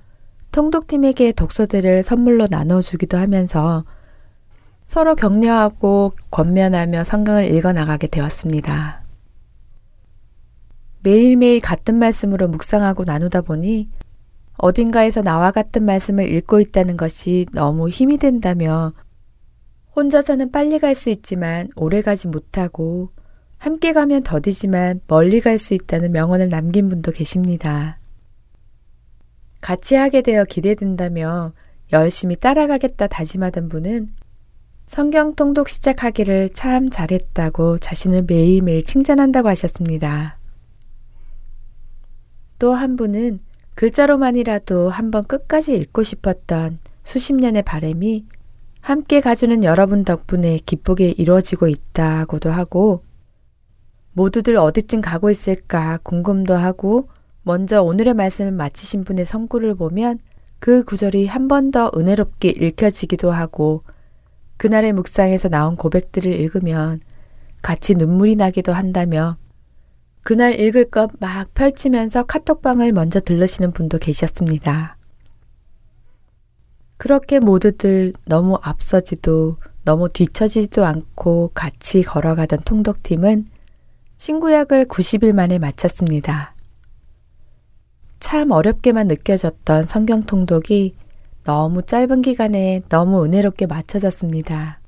통독팀에게 0.52 1.32
독서들을 1.32 2.02
선물로 2.02 2.46
나눠주기도 2.50 3.16
하면서 3.16 3.84
서로 4.86 5.14
격려하고 5.14 6.12
권면하며 6.30 7.04
성경을 7.04 7.52
읽어 7.54 7.72
나가게 7.72 8.08
되었습니다. 8.08 9.01
매일매일 11.02 11.60
같은 11.60 11.96
말씀으로 11.96 12.48
묵상하고 12.48 13.04
나누다 13.04 13.42
보니 13.42 13.88
어딘가에서 14.56 15.22
나와 15.22 15.50
같은 15.50 15.84
말씀을 15.84 16.28
읽고 16.28 16.60
있다는 16.60 16.96
것이 16.96 17.46
너무 17.52 17.88
힘이 17.88 18.18
된다며 18.18 18.92
혼자서는 19.96 20.52
빨리 20.52 20.78
갈 20.78 20.94
수 20.94 21.10
있지만 21.10 21.68
오래 21.76 22.02
가지 22.02 22.28
못하고 22.28 23.10
함께 23.58 23.92
가면 23.92 24.22
더디지만 24.22 25.00
멀리 25.06 25.40
갈 25.40 25.58
수 25.58 25.74
있다는 25.74 26.12
명언을 26.12 26.48
남긴 26.48 26.88
분도 26.88 27.12
계십니다. 27.12 27.98
같이 29.60 29.94
하게 29.94 30.22
되어 30.22 30.44
기대된다며 30.44 31.52
열심히 31.92 32.36
따라가겠다 32.36 33.06
다짐하던 33.06 33.68
분은 33.68 34.08
성경 34.86 35.34
통독 35.34 35.68
시작하기를 35.68 36.50
참 36.50 36.90
잘했다고 36.90 37.78
자신을 37.78 38.24
매일매일 38.28 38.84
칭찬한다고 38.84 39.48
하셨습니다. 39.48 40.38
또 42.62 42.74
한 42.74 42.94
분은 42.94 43.40
글자로만이라도 43.74 44.88
한번 44.88 45.24
끝까지 45.24 45.74
읽고 45.74 46.04
싶었던 46.04 46.78
수십 47.02 47.32
년의 47.32 47.62
바램이 47.64 48.24
함께 48.80 49.20
가주는 49.20 49.64
여러분 49.64 50.04
덕분에 50.04 50.60
기쁘게 50.64 51.08
이루어지고 51.08 51.66
있다고도 51.66 52.50
하고 52.52 53.02
모두들 54.12 54.56
어디쯤 54.56 55.00
가고 55.00 55.28
있을까 55.28 55.98
궁금도 56.04 56.54
하고 56.54 57.08
먼저 57.42 57.82
오늘의 57.82 58.14
말씀을 58.14 58.52
마치신 58.52 59.02
분의 59.02 59.26
성구를 59.26 59.74
보면 59.74 60.20
그 60.60 60.84
구절이 60.84 61.26
한 61.26 61.48
번 61.48 61.72
더 61.72 61.90
은혜롭게 61.96 62.50
읽혀지기도 62.50 63.32
하고 63.32 63.82
그날의 64.56 64.92
묵상에서 64.92 65.48
나온 65.48 65.74
고백들을 65.74 66.32
읽으면 66.32 67.00
같이 67.60 67.96
눈물이 67.96 68.36
나기도 68.36 68.72
한다며 68.72 69.36
그날 70.22 70.58
읽을 70.58 70.90
것 70.90 71.10
막 71.18 71.52
펼치면서 71.54 72.24
카톡방을 72.24 72.92
먼저 72.92 73.20
들르시는 73.20 73.72
분도 73.72 73.98
계셨습니다. 73.98 74.96
그렇게 76.96 77.40
모두들 77.40 78.12
너무 78.26 78.58
앞서지도 78.62 79.56
너무 79.84 80.08
뒤처지지도 80.08 80.84
않고 80.84 81.50
같이 81.52 82.02
걸어가던 82.02 82.60
통독팀은 82.64 83.46
신구약을 84.18 84.86
90일 84.86 85.32
만에 85.32 85.58
마쳤습니다. 85.58 86.54
참 88.20 88.52
어렵게만 88.52 89.08
느껴졌던 89.08 89.84
성경 89.88 90.22
통독이 90.22 90.94
너무 91.42 91.82
짧은 91.82 92.22
기간에 92.22 92.82
너무 92.88 93.24
은혜롭게 93.24 93.66
마쳐졌습니다. 93.66 94.81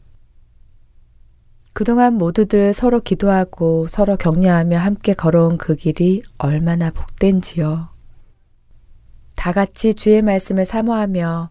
그동안 1.75 2.14
모두들 2.14 2.72
서로 2.72 3.01
기도하고 3.01 3.89
서로 3.89 4.16
격려하며 4.16 4.79
함께 4.79 5.12
걸어온 5.12 5.59
그 5.59 5.75
길이 5.75 6.22
얼마나 6.39 6.93
복된지요. 6.93 7.89
다 9.35 9.53
같이 9.53 9.93
주의 9.93 10.22
말씀을 10.22 10.66
사모하며 10.66 11.51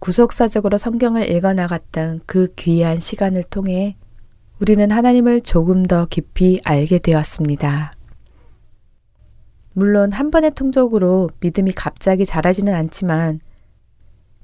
구속사적으로 0.00 0.78
성경을 0.78 1.30
읽어 1.30 1.52
나갔던 1.52 2.22
그 2.26 2.52
귀한 2.56 2.98
시간을 2.98 3.44
통해 3.44 3.94
우리는 4.60 4.90
하나님을 4.90 5.42
조금 5.42 5.84
더 5.84 6.06
깊이 6.06 6.60
알게 6.64 6.98
되었습니다. 6.98 7.92
물론 9.74 10.10
한 10.10 10.32
번의 10.32 10.50
통독으로 10.56 11.30
믿음이 11.38 11.70
갑자기 11.72 12.26
자라지는 12.26 12.74
않지만 12.74 13.38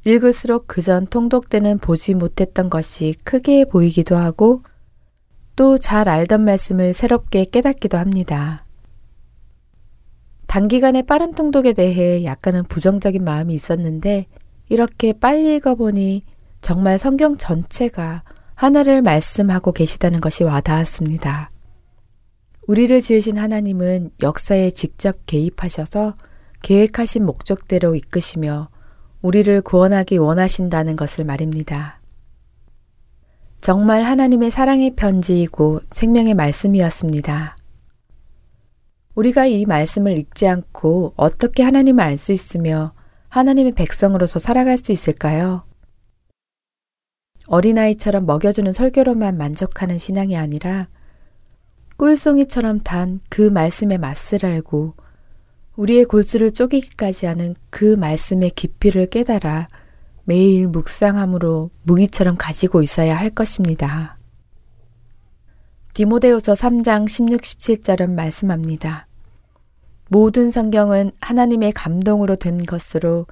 읽을수록 0.04 0.68
그전 0.68 1.08
통독 1.08 1.48
때는 1.48 1.78
보지 1.78 2.14
못했던 2.14 2.70
것이 2.70 3.14
크게 3.24 3.64
보이기도 3.64 4.16
하고 4.16 4.62
또 5.58 5.76
잘 5.76 6.08
알던 6.08 6.44
말씀을 6.44 6.94
새롭게 6.94 7.44
깨닫기도 7.44 7.98
합니다. 7.98 8.64
단기간에 10.46 11.02
빠른 11.02 11.32
통독에 11.32 11.72
대해 11.72 12.22
약간은 12.22 12.62
부정적인 12.62 13.24
마음이 13.24 13.54
있었는데 13.54 14.26
이렇게 14.68 15.12
빨리 15.12 15.56
읽어보니 15.56 16.22
정말 16.60 16.96
성경 16.96 17.36
전체가 17.36 18.22
하나를 18.54 19.02
말씀하고 19.02 19.72
계시다는 19.72 20.20
것이 20.20 20.44
와닿았습니다. 20.44 21.50
우리를 22.68 23.00
지으신 23.00 23.36
하나님은 23.36 24.12
역사에 24.22 24.70
직접 24.70 25.26
개입하셔서 25.26 26.14
계획하신 26.62 27.26
목적대로 27.26 27.96
이끄시며 27.96 28.68
우리를 29.22 29.60
구원하기 29.62 30.18
원하신다는 30.18 30.94
것을 30.94 31.24
말입니다. 31.24 31.97
정말 33.60 34.02
하나님의 34.02 34.50
사랑의 34.50 34.94
편지이고 34.94 35.80
생명의 35.90 36.34
말씀이었습니다. 36.34 37.56
우리가 39.14 39.46
이 39.46 39.66
말씀을 39.66 40.16
읽지 40.16 40.46
않고 40.46 41.14
어떻게 41.16 41.62
하나님을 41.64 42.02
알 42.02 42.16
수 42.16 42.32
있으며 42.32 42.92
하나님의 43.28 43.72
백성으로서 43.72 44.38
살아갈 44.38 44.78
수 44.78 44.92
있을까요? 44.92 45.64
어린아이처럼 47.48 48.26
먹여주는 48.26 48.72
설교로만 48.72 49.36
만족하는 49.36 49.98
신앙이 49.98 50.36
아니라 50.36 50.88
꿀송이처럼 51.96 52.80
단 52.84 53.20
그 53.28 53.42
말씀의 53.42 53.98
맛을 53.98 54.46
알고 54.46 54.94
우리의 55.76 56.04
골수를 56.04 56.52
쪼개기까지 56.52 57.26
하는 57.26 57.54
그 57.70 57.96
말씀의 57.96 58.50
깊이를 58.50 59.06
깨달아 59.06 59.68
매일 60.28 60.68
묵상함으로 60.68 61.70
무기처럼 61.84 62.36
가지고 62.36 62.82
있어야 62.82 63.16
할 63.16 63.30
것입니다. 63.30 64.18
디모데후서 65.94 66.52
3장 66.52 67.08
16, 67.08 67.40
17절은 67.40 68.10
말씀합니다. 68.10 69.06
모든 70.10 70.50
성경은 70.50 71.12
하나님의 71.22 71.72
감동으로 71.72 72.36
된 72.36 72.66
것으로 72.66 73.26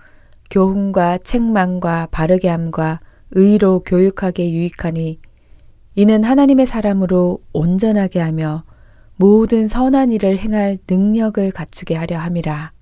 교훈과 0.50 1.18
책망과 1.18 2.08
바르게 2.12 2.48
함과 2.48 3.00
의로 3.32 3.80
교육하게 3.80 4.50
유익하니 4.52 5.20
이는 5.96 6.24
하나님의 6.24 6.64
사람으로 6.64 7.40
온전하게 7.52 8.20
하며 8.20 8.64
모든 9.16 9.68
선한 9.68 10.12
일을 10.12 10.38
행할 10.38 10.78
능력을 10.88 11.50
갖추게 11.50 11.94
하려 11.94 12.16
함이라. 12.16 12.72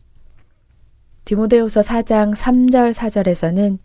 디모데후서 1.25 1.81
4장 1.81 2.33
3절 2.37 2.95
4절에서는 2.95 3.79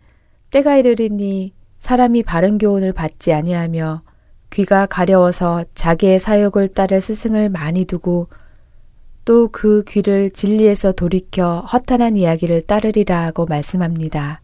때가 0.50 0.76
이르리니 0.76 1.52
사람이 1.80 2.22
바른 2.22 2.58
교훈을 2.58 2.92
받지 2.92 3.32
아니하며 3.32 4.02
귀가 4.50 4.86
가려워서 4.86 5.64
자기의 5.74 6.18
사욕을 6.18 6.68
따를 6.68 7.00
스승을 7.00 7.48
많이 7.48 7.84
두고 7.84 8.28
또 9.24 9.48
그 9.52 9.84
귀를 9.86 10.30
진리에서 10.30 10.92
돌이켜 10.92 11.60
허탄한 11.60 12.16
이야기를 12.16 12.62
따르리라 12.62 13.26
하고 13.26 13.46
말씀합니다. 13.46 14.40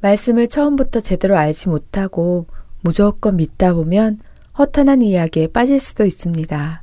말씀을 0.00 0.48
처음부터 0.48 1.00
제대로 1.00 1.36
알지 1.36 1.68
못하고 1.68 2.46
무조건 2.80 3.36
믿다 3.36 3.74
보면 3.74 4.20
허탄한 4.58 5.02
이야기에 5.02 5.48
빠질 5.48 5.78
수도 5.78 6.06
있습니다. 6.06 6.82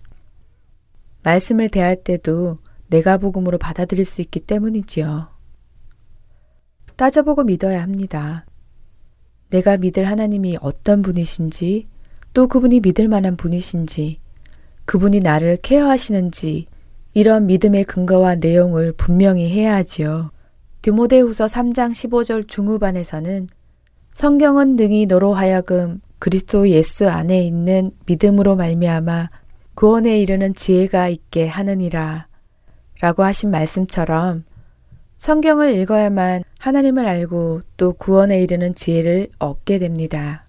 말씀을 1.24 1.70
대할 1.70 2.04
때도 2.04 2.60
내가 2.90 3.18
복음으로 3.18 3.58
받아들일 3.58 4.06
수 4.06 4.22
있기 4.22 4.42
때문이지요. 4.42 5.33
따져보고 6.96 7.44
믿어야 7.44 7.82
합니다. 7.82 8.46
내가 9.50 9.78
믿을 9.78 10.06
하나님이 10.06 10.58
어떤 10.62 11.02
분이신지, 11.02 11.88
또 12.34 12.48
그분이 12.48 12.80
믿을 12.80 13.08
만한 13.08 13.36
분이신지, 13.36 14.20
그분이 14.86 15.20
나를 15.20 15.58
케어하시는지, 15.62 16.66
이런 17.14 17.46
믿음의 17.46 17.84
근거와 17.84 18.36
내용을 18.36 18.94
분명히 18.94 19.50
해야 19.50 19.76
하지요. 19.76 20.32
디모데 20.82 21.20
후서 21.20 21.46
3장 21.46 21.92
15절 21.92 22.48
중후반에서는 22.48 23.48
성경은 24.16 24.76
능히 24.76 25.06
너로 25.06 25.34
하여금 25.34 26.02
그리스도 26.20 26.70
예수 26.70 27.10
안에 27.10 27.42
있는 27.42 27.86
믿음으로 28.06 28.56
말미암아 28.56 29.30
구원에 29.76 30.20
이르는 30.20 30.54
지혜가 30.54 31.08
있게 31.10 31.48
하느니라 31.48 32.28
라고 33.00 33.24
하신 33.24 33.52
말씀처럼 33.52 34.44
성경을 35.24 35.78
읽어야만 35.78 36.44
하나님을 36.60 37.06
알고 37.06 37.62
또 37.78 37.94
구원에 37.94 38.42
이르는 38.42 38.76
지혜를 38.76 39.30
얻게 39.40 39.80
됩니다. 39.80 40.46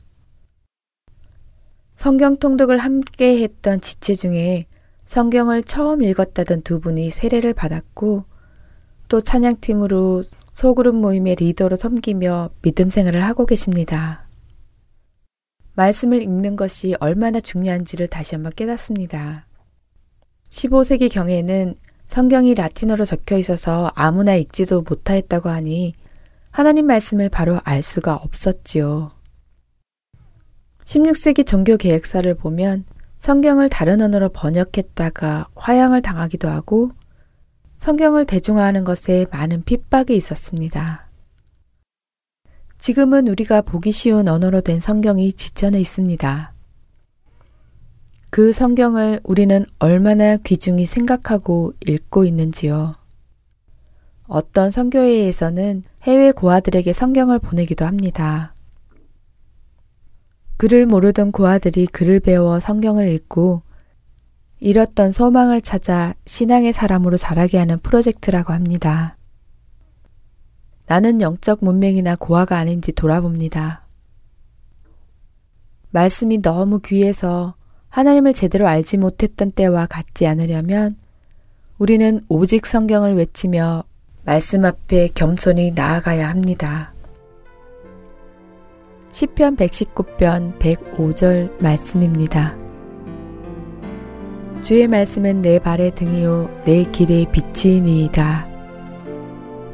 성경 1.95 2.37
통독을 2.37 2.79
함께 2.79 3.41
했던 3.41 3.81
지체 3.81 4.16
중에 4.16 4.66
성경을 5.07 5.62
처음 5.62 6.03
읽었다던 6.03 6.62
두 6.62 6.81
분이 6.81 7.11
세례를 7.11 7.55
받았고 7.55 8.25
또 9.07 9.20
찬양팀으로 9.20 10.25
소그룹 10.51 10.97
모임의 10.97 11.37
리더로 11.37 11.77
섬기며 11.77 12.51
믿음 12.62 12.91
생활을 12.91 13.22
하고 13.22 13.47
계십니다. 13.47 14.27
말씀을 15.75 16.20
읽는 16.20 16.57
것이 16.57 16.97
얼마나 16.99 17.39
중요한지를 17.39 18.09
다시 18.09 18.35
한번 18.35 18.51
깨닫습니다. 18.57 19.47
15세기 20.51 21.12
경에는 21.12 21.77
성경이 22.07 22.55
라틴어로 22.55 23.05
적혀 23.05 23.36
있어서 23.38 23.90
아무나 23.94 24.34
읽지도 24.34 24.82
못하였다고 24.82 25.48
하니 25.48 25.94
하나님 26.50 26.86
말씀을 26.86 27.28
바로 27.28 27.59
알 27.64 27.82
수가 27.82 28.14
없었지요. 28.14 29.11
16세기 30.84 31.46
종교 31.46 31.76
계획사를 31.76 32.32
보면 32.34 32.84
성경을 33.18 33.68
다른 33.68 34.00
언어로 34.00 34.28
번역했다가 34.28 35.48
화양을 35.57 36.02
당하기도 36.02 36.48
하고 36.48 36.92
성경을 37.78 38.24
대중화하는 38.26 38.84
것에 38.84 39.26
많은 39.30 39.64
핍박이 39.64 40.14
있었습니다. 40.14 41.09
지금은 42.78 43.28
우리가 43.28 43.62
보기 43.62 43.92
쉬운 43.92 44.28
언어로 44.28 44.61
된 44.61 44.78
성경이 44.78 45.32
지천에 45.32 45.80
있습니다. 45.80 46.53
그 48.35 48.53
성경을 48.53 49.20
우리는 49.22 49.64
얼마나 49.78 50.37
귀중히 50.39 50.87
생각하고 50.87 51.72
읽고 51.87 52.24
있는지요. 52.24 52.97
어떤 54.26 54.72
성교회에서는 54.72 55.85
해외 56.03 56.32
고아들에게 56.32 56.93
성경을 56.93 57.39
보내기도 57.39 57.85
합니다. 57.85 58.53
글을 60.57 60.87
모르던 60.87 61.30
고아들이 61.30 61.87
글을 61.87 62.18
배워 62.18 62.59
성경을 62.59 63.07
읽고 63.07 63.62
잃었던 64.59 65.12
소망을 65.12 65.61
찾아 65.61 66.12
신앙의 66.26 66.72
사람으로 66.72 67.16
자라게 67.16 67.59
하는 67.59 67.78
프로젝트라고 67.78 68.53
합니다. 68.53 69.16
나는 70.87 71.20
영적 71.20 71.61
문맹이나 71.62 72.16
고아가 72.16 72.59
아닌지 72.59 72.91
돌아봅니다. 72.91 73.87
말씀이 75.93 76.43
너무 76.43 76.80
귀해서 76.80 77.55
하나님을 77.95 78.32
제대로 78.32 78.66
알지 78.66 78.97
못했던 78.97 79.53
때와 79.53 79.86
같지 79.86 80.26
않으려면 80.26 80.97
우리는 81.78 82.22
오직 82.28 82.66
성경을 82.66 83.14
외치며 83.14 83.84
말씀 84.24 84.64
앞에 84.64 85.11
겸손히 85.14 85.70
나아가야 85.70 86.28
합니다. 86.28 86.92
시편 89.12 89.55
119편 89.55 90.59
105절 90.59 91.62
말씀입니다. 91.62 92.59
주의 94.61 94.88
말씀은 94.88 95.42
내 95.42 95.61
발의 95.61 95.92
등이요 95.92 96.62
내 96.64 96.82
길의 96.82 97.28
빛이니이다. 97.30 98.49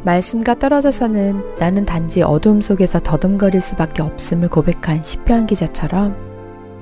말씀과 0.05 0.57
떨어져서는 0.57 1.57
나는 1.59 1.87
단지 1.87 2.21
어둠 2.21 2.61
속에서 2.61 3.01
더듬거릴 3.01 3.63
수밖에 3.63 4.03
없음을 4.03 4.49
고백한 4.49 5.03
시편 5.03 5.47
기자처럼 5.47 6.30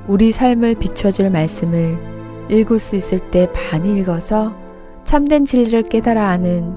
우리 0.09 0.33
삶을 0.33 0.77
비춰줄 0.77 1.29
말씀을 1.29 1.99
읽을 2.51 2.79
수 2.79 2.97
있을 2.97 3.19
때 3.19 3.47
많이 3.71 3.99
읽어서 3.99 4.57
참된 5.05 5.45
진리를 5.45 5.83
깨달아 5.83 6.29
아는 6.31 6.75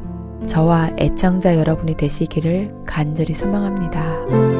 저와 0.48 0.92
애청자 1.00 1.58
여러분이 1.58 1.96
되시기를 1.96 2.84
간절히 2.86 3.34
소망합니다. 3.34 4.51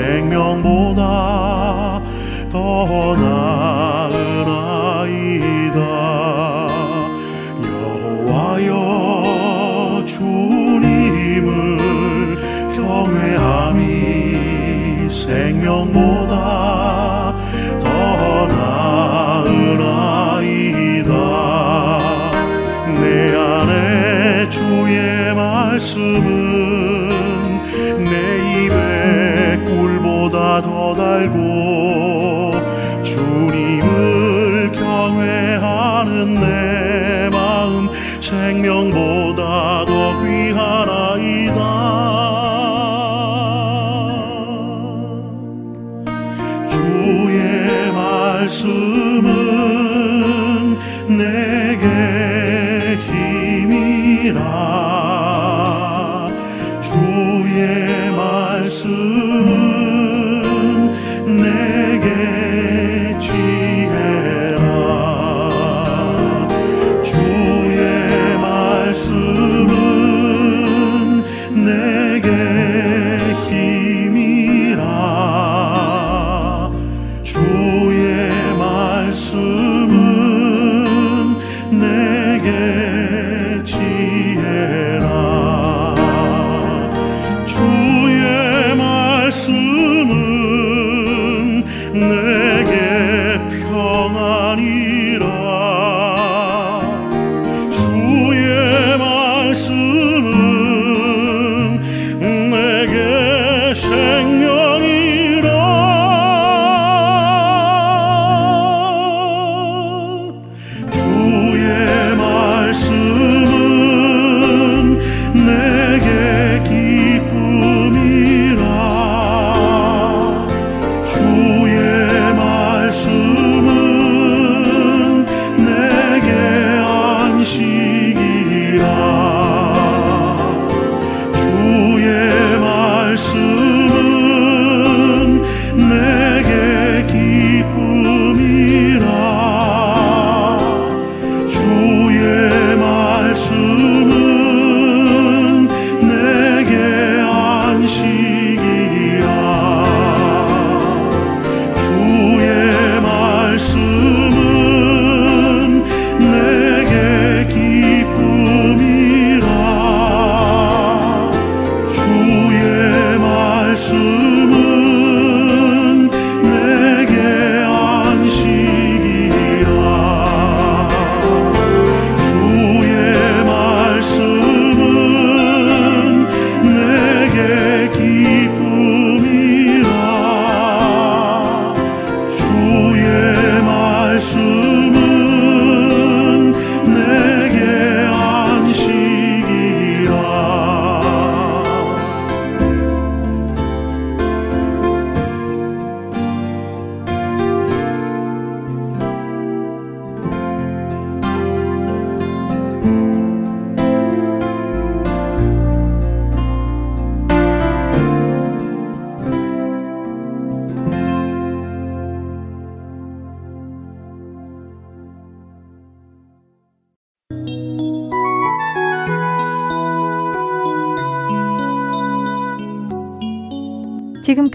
생명보다 0.00 1.02
더 2.50 3.16
나으나이다. 3.16 4.50
여호와여 8.32 8.72
주님을 10.06 11.46
경외함이 12.74 13.84
생명보다 15.10 16.34
더 17.80 17.88
나으나이다. 18.48 19.90
말씀을 25.34 26.39
생명보 38.30 39.19